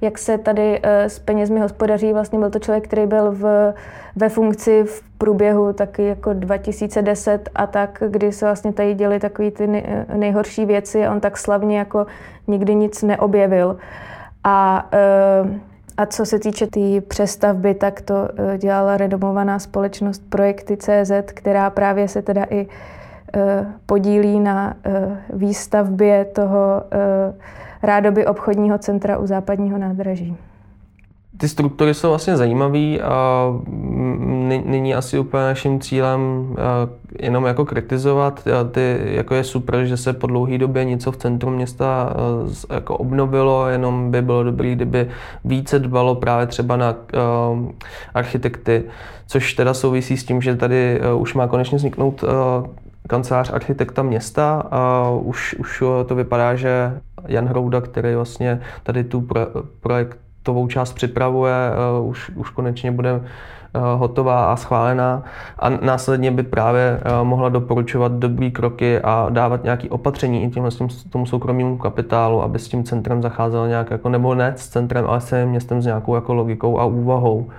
jak 0.00 0.18
se 0.18 0.38
tady 0.38 0.80
eh, 0.82 1.08
s 1.08 1.18
penězmi 1.18 1.60
hospodaří. 1.60 2.12
Vlastně 2.12 2.38
byl 2.38 2.50
to 2.50 2.58
člověk, 2.58 2.84
který 2.84 3.06
byl 3.06 3.32
v, 3.32 3.74
ve 4.16 4.28
funkci 4.28 4.84
v 4.84 5.02
průběhu 5.18 5.72
taky 5.72 6.04
jako 6.04 6.32
2010 6.32 7.50
a 7.54 7.66
tak, 7.66 8.02
kdy 8.08 8.32
se 8.32 8.44
vlastně 8.44 8.72
tady 8.72 8.94
děly 8.94 9.20
takové 9.20 9.50
ty 9.50 9.84
nejhorší 10.14 10.64
věci 10.64 11.06
a 11.06 11.12
on 11.12 11.20
tak 11.20 11.38
slavně 11.38 11.78
jako 11.78 12.06
nikdy 12.46 12.74
nic 12.74 13.02
neobjevil. 13.02 13.76
A 14.44 14.88
co 16.08 16.26
se 16.26 16.38
týče 16.38 16.66
té 16.66 16.70
tý 16.70 17.00
přestavby, 17.00 17.74
tak 17.74 18.00
to 18.00 18.28
dělala 18.58 18.96
renomovaná 18.96 19.58
společnost 19.58 20.22
Projekty 20.28 20.76
CZ, 20.76 21.12
která 21.26 21.70
právě 21.70 22.08
se 22.08 22.22
teda 22.22 22.44
i 22.50 22.66
Eh, 23.36 23.66
podílí 23.86 24.40
na 24.40 24.74
eh, 24.84 25.22
výstavbě 25.32 26.24
toho 26.24 26.82
eh, 26.92 27.34
rádoby 27.82 28.26
obchodního 28.26 28.78
centra 28.78 29.18
u 29.18 29.26
západního 29.26 29.78
nádraží. 29.78 30.36
Ty 31.36 31.48
struktury 31.48 31.94
jsou 31.94 32.08
vlastně 32.08 32.36
zajímavé 32.36 32.98
a 33.02 33.46
není 34.64 34.94
asi 34.94 35.18
úplně 35.18 35.42
naším 35.42 35.80
cílem 35.80 36.54
jenom 37.18 37.44
jako 37.44 37.64
kritizovat. 37.64 38.44
Ty, 38.72 38.98
jako 39.04 39.34
je 39.34 39.44
super, 39.44 39.84
že 39.84 39.96
se 39.96 40.12
po 40.12 40.26
dlouhé 40.26 40.58
době 40.58 40.84
něco 40.84 41.12
v 41.12 41.16
centru 41.16 41.50
města 41.50 42.12
jako 42.74 42.96
obnovilo, 42.96 43.68
jenom 43.68 44.10
by 44.10 44.22
bylo 44.22 44.42
dobré, 44.42 44.72
kdyby 44.72 45.08
více 45.44 45.78
dbalo 45.78 46.14
právě 46.14 46.46
třeba 46.46 46.76
na 46.76 46.94
architekty, 48.14 48.84
což 49.26 49.54
teda 49.54 49.74
souvisí 49.74 50.16
s 50.16 50.24
tím, 50.24 50.42
že 50.42 50.56
tady 50.56 51.00
už 51.18 51.34
má 51.34 51.46
konečně 51.46 51.78
vzniknout 51.78 52.24
kancelář 53.08 53.52
architekta 53.52 54.02
města 54.02 54.62
a 54.70 55.10
už, 55.10 55.54
už 55.54 55.82
to 56.06 56.14
vypadá, 56.14 56.54
že 56.54 57.00
Jan 57.28 57.46
Hrouda, 57.46 57.80
který 57.80 58.14
vlastně 58.14 58.60
tady 58.82 59.04
tu 59.04 59.20
pro, 59.20 59.40
projektovou 59.80 60.68
část 60.68 60.92
připravuje, 60.92 61.54
uh, 62.00 62.08
už, 62.08 62.30
už 62.30 62.50
konečně 62.50 62.92
bude 62.92 63.12
uh, 63.12 63.22
hotová 63.96 64.52
a 64.52 64.56
schválená 64.56 65.22
a 65.58 65.68
následně 65.68 66.30
by 66.30 66.42
právě 66.42 67.00
uh, 67.04 67.28
mohla 67.28 67.48
doporučovat 67.48 68.12
dobrý 68.12 68.50
kroky 68.50 69.00
a 69.00 69.26
dávat 69.30 69.64
nějaké 69.64 69.88
opatření 69.88 70.44
i 70.44 70.50
tím, 70.50 70.68
tomu 71.10 71.26
soukromému 71.26 71.78
kapitálu, 71.78 72.42
aby 72.42 72.58
s 72.58 72.68
tím 72.68 72.84
centrem 72.84 73.22
zacházel 73.22 73.68
nějak 73.68 73.90
jako, 73.90 74.08
nebo 74.08 74.34
ne 74.34 74.54
s 74.56 74.68
centrem, 74.68 75.04
ale 75.08 75.20
s 75.20 75.44
městem 75.44 75.82
s 75.82 75.86
nějakou 75.86 76.14
jako 76.14 76.34
logikou 76.34 76.78
a 76.78 76.84
úvahou. 76.84 77.50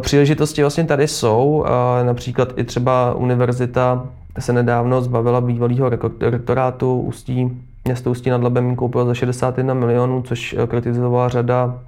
Příležitosti 0.00 0.62
vlastně 0.62 0.84
tady 0.84 1.08
jsou, 1.08 1.64
například 2.02 2.48
i 2.56 2.64
třeba 2.64 3.14
univerzita 3.14 4.06
se 4.38 4.52
nedávno 4.52 5.02
zbavila 5.02 5.40
bývalého 5.40 5.90
rektorátu 6.20 7.00
Ústí, 7.00 7.62
město 7.84 8.10
Ústí 8.10 8.30
nad 8.30 8.42
Labem 8.42 8.76
koupilo 8.76 9.06
za 9.06 9.14
61 9.14 9.74
milionů, 9.74 10.22
což 10.22 10.52
eh, 10.58 10.66
kritizovala 10.66 11.28
řada 11.28 11.78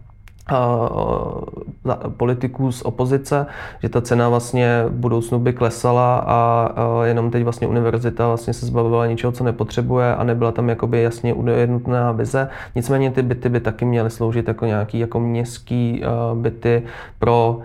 politiků 2.17 2.73
z 2.73 2.83
opozice, 2.83 3.47
že 3.83 3.89
ta 3.89 4.01
cena 4.01 4.29
vlastně 4.29 4.85
v 4.89 4.93
budoucnu 4.93 5.39
by 5.39 5.53
klesala 5.53 6.25
a 6.27 6.69
jenom 7.05 7.31
teď 7.31 7.45
vlastně 7.45 7.67
univerzita 7.67 8.27
vlastně 8.27 8.53
se 8.53 8.67
zbavila 8.67 9.07
něčeho, 9.07 9.33
co 9.33 9.45
nepotřebuje 9.45 10.15
a 10.15 10.25
nebyla 10.25 10.53
tam 10.53 10.69
jakoby 10.69 11.03
jasně 11.03 11.35
jednotná 11.57 12.13
vize. 12.13 12.49
Nicméně 12.75 13.11
ty 13.11 13.23
byty 13.23 13.49
by 13.49 13.61
taky 13.61 13.85
měly 13.85 14.11
sloužit 14.11 14.49
jako 14.49 14.67
nějaký 14.67 14.99
jako 14.99 15.21
městský 15.21 16.03
byty 16.35 16.83
pro 17.19 17.61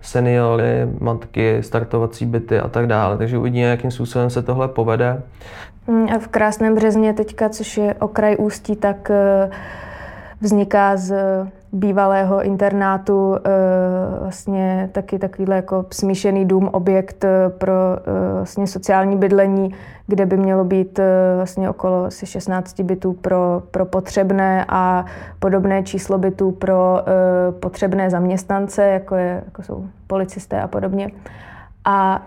seniory, 0.00 0.88
matky, 1.00 1.62
startovací 1.62 2.26
byty 2.26 2.58
a 2.60 2.68
tak 2.68 2.86
dále. 2.86 3.18
Takže 3.18 3.38
uvidíme, 3.38 3.66
jakým 3.66 3.90
způsobem 3.90 4.30
se 4.30 4.42
tohle 4.42 4.68
povede. 4.68 5.22
Mm, 5.86 6.08
a 6.14 6.18
v 6.18 6.28
Krásném 6.28 6.74
březně 6.74 7.12
teďka, 7.12 7.48
což 7.48 7.76
je 7.76 7.94
okraj 7.94 8.36
Ústí, 8.38 8.76
tak 8.76 9.10
eh, 9.10 9.50
vzniká 10.40 10.96
z 10.96 11.16
bývalého 11.74 12.42
internátu 12.42 13.36
eh, 13.36 13.50
vlastně 14.20 14.90
taky 14.92 15.18
takovýhle 15.18 15.56
jako 15.56 15.86
smíšený 15.90 16.44
dům, 16.44 16.68
objekt 16.72 17.24
eh, 17.24 17.48
pro 17.48 17.72
vlastně 18.34 18.66
sociální 18.66 19.16
bydlení, 19.16 19.74
kde 20.06 20.26
by 20.26 20.36
mělo 20.36 20.64
být 20.64 21.00
vlastně 21.36 21.70
okolo 21.70 22.04
asi 22.04 22.26
16 22.26 22.80
bytů 22.80 23.12
pro, 23.12 23.62
pro 23.70 23.86
potřebné 23.86 24.64
a 24.68 25.04
podobné 25.38 25.82
číslo 25.82 26.18
bytů 26.18 26.50
pro 26.50 27.00
potřebné 27.60 28.10
zaměstnance, 28.10 28.84
jako, 28.84 29.14
je, 29.14 29.42
jako 29.44 29.62
jsou 29.62 29.86
policisté 30.06 30.60
a 30.60 30.68
podobně. 30.68 31.10
A 31.84 32.24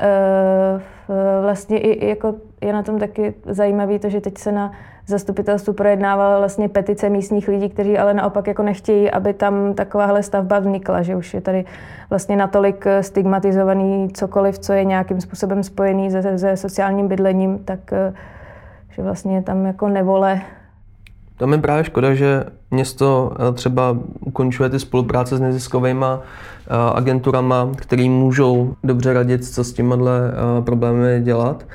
vlastně 1.41 1.77
i 1.77 2.07
jako 2.07 2.35
je 2.61 2.73
na 2.73 2.83
tom 2.83 2.99
taky 2.99 3.33
zajímavé 3.45 3.99
to, 3.99 4.09
že 4.09 4.21
teď 4.21 4.37
se 4.37 4.51
na 4.51 4.71
zastupitelstvu 5.07 5.73
projednávala 5.73 6.39
vlastně 6.39 6.69
petice 6.69 7.09
místních 7.09 7.47
lidí, 7.47 7.69
kteří 7.69 7.97
ale 7.97 8.13
naopak 8.13 8.47
jako 8.47 8.63
nechtějí, 8.63 9.11
aby 9.11 9.33
tam 9.33 9.73
takováhle 9.73 10.23
stavba 10.23 10.59
vznikla, 10.59 11.01
že 11.01 11.15
už 11.15 11.33
je 11.33 11.41
tady 11.41 11.65
vlastně 12.09 12.35
natolik 12.35 12.85
stigmatizovaný 13.01 14.09
cokoliv, 14.13 14.59
co 14.59 14.73
je 14.73 14.85
nějakým 14.85 15.21
způsobem 15.21 15.63
spojený 15.63 16.11
se, 16.11 16.37
se 16.39 16.57
sociálním 16.57 17.07
bydlením, 17.07 17.59
tak 17.59 17.93
eh, 17.93 18.13
že 18.89 19.01
vlastně 19.01 19.41
tam 19.41 19.65
jako 19.65 19.87
nevole. 19.87 20.41
Tam 21.37 21.51
je 21.51 21.57
právě 21.57 21.83
škoda, 21.83 22.13
že 22.13 22.43
město 22.71 23.31
eh, 23.33 23.53
třeba 23.53 23.97
ukončuje 24.19 24.69
ty 24.69 24.79
spolupráce 24.79 25.37
s 25.37 25.39
neziskovými 25.39 26.05
eh, 26.05 26.19
agenturama, 26.93 27.69
které 27.75 28.09
můžou 28.09 28.73
dobře 28.83 29.13
radit, 29.13 29.45
co 29.45 29.63
s 29.63 29.73
těmihle 29.73 30.31
problémy 30.63 31.21
dělat 31.23 31.65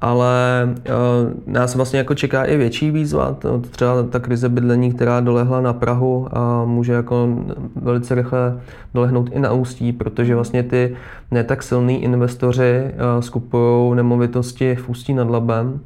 ale 0.00 0.68
uh, 0.68 1.52
nás 1.52 1.74
vlastně 1.74 1.98
jako 1.98 2.14
čeká 2.14 2.44
i 2.44 2.56
větší 2.56 2.90
výzva, 2.90 3.32
to, 3.34 3.58
třeba 3.58 4.02
ta 4.02 4.18
krize 4.18 4.48
bydlení, 4.48 4.92
která 4.92 5.20
dolehla 5.20 5.60
na 5.60 5.72
Prahu 5.72 6.28
a 6.32 6.64
může 6.64 6.92
jako 6.92 7.28
velice 7.76 8.14
rychle 8.14 8.60
dolehnout 8.94 9.30
i 9.32 9.38
na 9.38 9.52
Ústí, 9.52 9.92
protože 9.92 10.34
vlastně 10.34 10.62
ty 10.62 10.96
ne 11.30 11.44
tak 11.44 11.62
silní 11.62 12.02
investoři 12.02 12.84
uh, 12.84 13.20
skupují 13.20 13.96
nemovitosti 13.96 14.74
v 14.74 14.88
Ústí 14.88 15.14
nad 15.14 15.30
Labem 15.30 15.80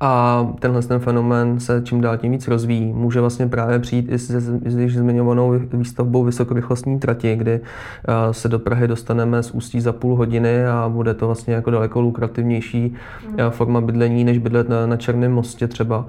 a 0.00 0.46
tenhle 0.58 0.82
ten 0.82 0.98
fenomén 0.98 1.60
se 1.60 1.82
čím 1.84 2.00
dál 2.00 2.16
tím 2.16 2.32
víc 2.32 2.48
rozvíjí. 2.48 2.92
Může 2.92 3.20
vlastně 3.20 3.46
právě 3.46 3.78
přijít 3.78 4.12
i 4.12 4.18
s, 4.18 4.78
již 4.78 4.96
zmiňovanou 4.96 5.60
výstavbou 5.72 6.24
vysokorychlostní 6.24 6.98
trati, 6.98 7.36
kdy 7.36 7.60
uh, 7.60 8.32
se 8.32 8.48
do 8.48 8.58
Prahy 8.58 8.88
dostaneme 8.88 9.42
z 9.42 9.50
Ústí 9.50 9.80
za 9.80 9.92
půl 9.92 10.16
hodiny 10.16 10.66
a 10.66 10.88
bude 10.88 11.14
to 11.14 11.26
vlastně 11.26 11.54
jako 11.54 11.70
daleko 11.70 12.00
lukrativnější 12.00 12.96
uh, 13.26 13.36
forma 13.50 13.80
bydlení, 13.80 14.24
než 14.24 14.38
bydlet 14.38 14.68
na, 14.68 14.86
na 14.86 14.96
Černém 14.96 15.32
mostě 15.32 15.68
třeba. 15.68 16.04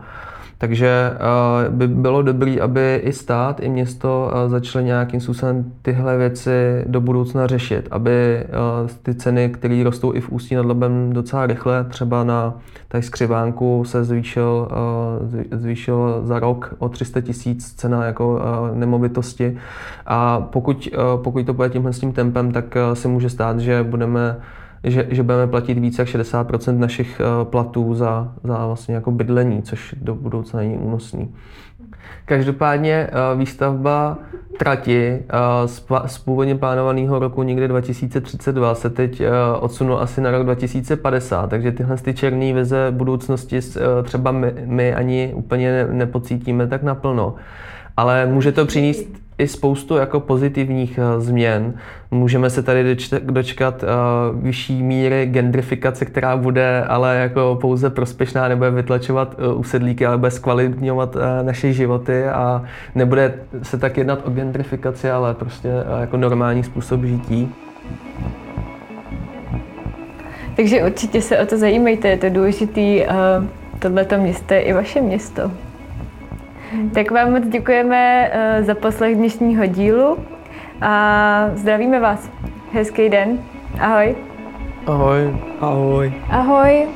Takže 0.61 1.11
uh, 1.69 1.75
by 1.75 1.87
bylo 1.87 2.21
dobré, 2.21 2.59
aby 2.61 3.01
i 3.03 3.13
stát, 3.13 3.59
i 3.59 3.69
město 3.69 4.31
uh, 4.33 4.51
začaly 4.51 4.85
nějakým 4.85 5.21
způsobem 5.21 5.71
tyhle 5.81 6.17
věci 6.17 6.83
do 6.87 7.01
budoucna 7.01 7.47
řešit, 7.47 7.87
aby 7.91 8.43
uh, 8.83 8.89
ty 9.03 9.15
ceny, 9.15 9.49
které 9.49 9.83
rostou 9.83 10.13
i 10.13 10.21
v 10.21 10.29
Ústí 10.29 10.55
nad 10.55 10.65
Labem 10.65 11.13
docela 11.13 11.45
rychle, 11.45 11.83
třeba 11.83 12.23
na 12.23 12.53
tady 12.87 13.03
skřivánku 13.03 13.83
se 13.85 14.03
zvýšil, 14.03 14.67
zvýšil 15.51 16.21
za 16.23 16.39
rok 16.39 16.75
o 16.79 16.89
300 16.89 17.21
tisíc 17.21 17.73
cena 17.73 18.05
jako 18.05 18.41
nemovitosti. 18.73 19.57
A 20.05 20.41
pokud, 20.41 20.89
pokud 21.15 21.45
to 21.45 21.53
bude 21.53 21.69
tímhle 21.69 21.93
s 21.93 21.99
tím 21.99 22.13
tempem, 22.13 22.51
tak 22.51 22.77
se 22.93 23.07
může 23.07 23.29
stát, 23.29 23.59
že 23.59 23.83
budeme 23.83 24.35
že, 24.83 25.07
že 25.09 25.23
budeme 25.23 25.47
platit 25.47 25.77
více 25.77 26.01
jak 26.01 26.09
60% 26.09 26.77
našich 26.77 27.21
eh, 27.21 27.45
platů 27.45 27.95
za, 27.95 28.33
za 28.43 28.65
vlastně 28.65 28.95
jako 28.95 29.11
bydlení, 29.11 29.61
což 29.61 29.95
do 30.01 30.15
budoucna 30.15 30.59
není 30.59 30.77
únosný. 30.77 31.35
Každopádně 32.25 32.93
eh, 32.93 33.37
výstavba 33.37 34.17
trati 34.59 35.19
eh, 35.29 35.67
z 36.07 36.17
původně 36.17 36.55
plánovaného 36.55 37.19
roku 37.19 37.43
někdy 37.43 37.67
2032 37.67 38.75
se 38.75 38.89
teď 38.89 39.21
odsunul 39.59 39.99
asi 39.99 40.21
na 40.21 40.31
rok 40.31 40.43
2050, 40.43 41.49
takže 41.49 41.71
tyhle 41.71 41.97
ty 41.97 42.13
černé 42.13 42.53
vize 42.53 42.87
budoucnosti 42.91 43.59
třeba 44.03 44.31
my, 44.31 44.53
my 44.65 44.93
ani 44.93 45.31
úplně 45.35 45.87
nepocítíme 45.91 46.67
tak 46.67 46.83
naplno. 46.83 47.35
Ale 47.97 48.25
může 48.25 48.51
to 48.51 48.65
přinést 48.65 49.28
i 49.39 49.47
spoustu 49.47 49.95
jako 49.95 50.19
pozitivních 50.19 50.99
uh, 50.99 51.21
změn. 51.23 51.73
Můžeme 52.11 52.49
se 52.49 52.63
tady 52.63 52.97
dočkat 53.21 53.83
uh, 53.83 54.43
vyšší 54.43 54.83
míry 54.83 55.25
gentrifikace, 55.25 56.05
která 56.05 56.37
bude 56.37 56.83
ale 56.83 57.15
jako 57.17 57.57
pouze 57.61 57.89
prospěšná, 57.89 58.47
nebude 58.47 58.71
vytlačovat 58.71 59.35
uh, 59.39 59.59
usedlíky, 59.59 60.05
ale 60.05 60.17
bude 60.17 60.31
zkvalitňovat 60.31 61.17
naše 61.41 61.73
životy 61.73 62.25
a 62.25 62.63
nebude 62.95 63.33
se 63.63 63.77
tak 63.77 63.97
jednat 63.97 64.19
o 64.27 64.29
gentrifikaci, 64.29 65.11
ale 65.11 65.33
prostě 65.33 65.69
jako 65.99 66.17
normální 66.17 66.63
způsob 66.63 67.03
žití. 67.03 67.55
Takže 70.55 70.83
určitě 70.83 71.21
se 71.21 71.39
o 71.39 71.45
to 71.45 71.57
zajímejte, 71.57 72.07
je 72.07 72.17
to 72.17 72.29
důležitý. 72.29 73.03
Tohleto 73.79 74.17
město 74.17 74.53
je 74.53 74.61
i 74.61 74.73
vaše 74.73 75.01
město. 75.01 75.51
Tak 76.93 77.11
vám 77.11 77.31
moc 77.31 77.47
děkujeme 77.47 78.29
eh, 78.31 78.63
za 78.63 78.75
poslech 78.75 79.15
dnešního 79.15 79.65
dílu 79.65 80.17
a 80.81 81.49
zdravíme 81.53 81.99
vás. 81.99 82.31
Hezký 82.73 83.09
den. 83.09 83.39
Ahoj. 83.79 84.15
Ahoj. 84.85 85.35
Ahoj. 85.59 86.13
Ahoj. 86.29 86.87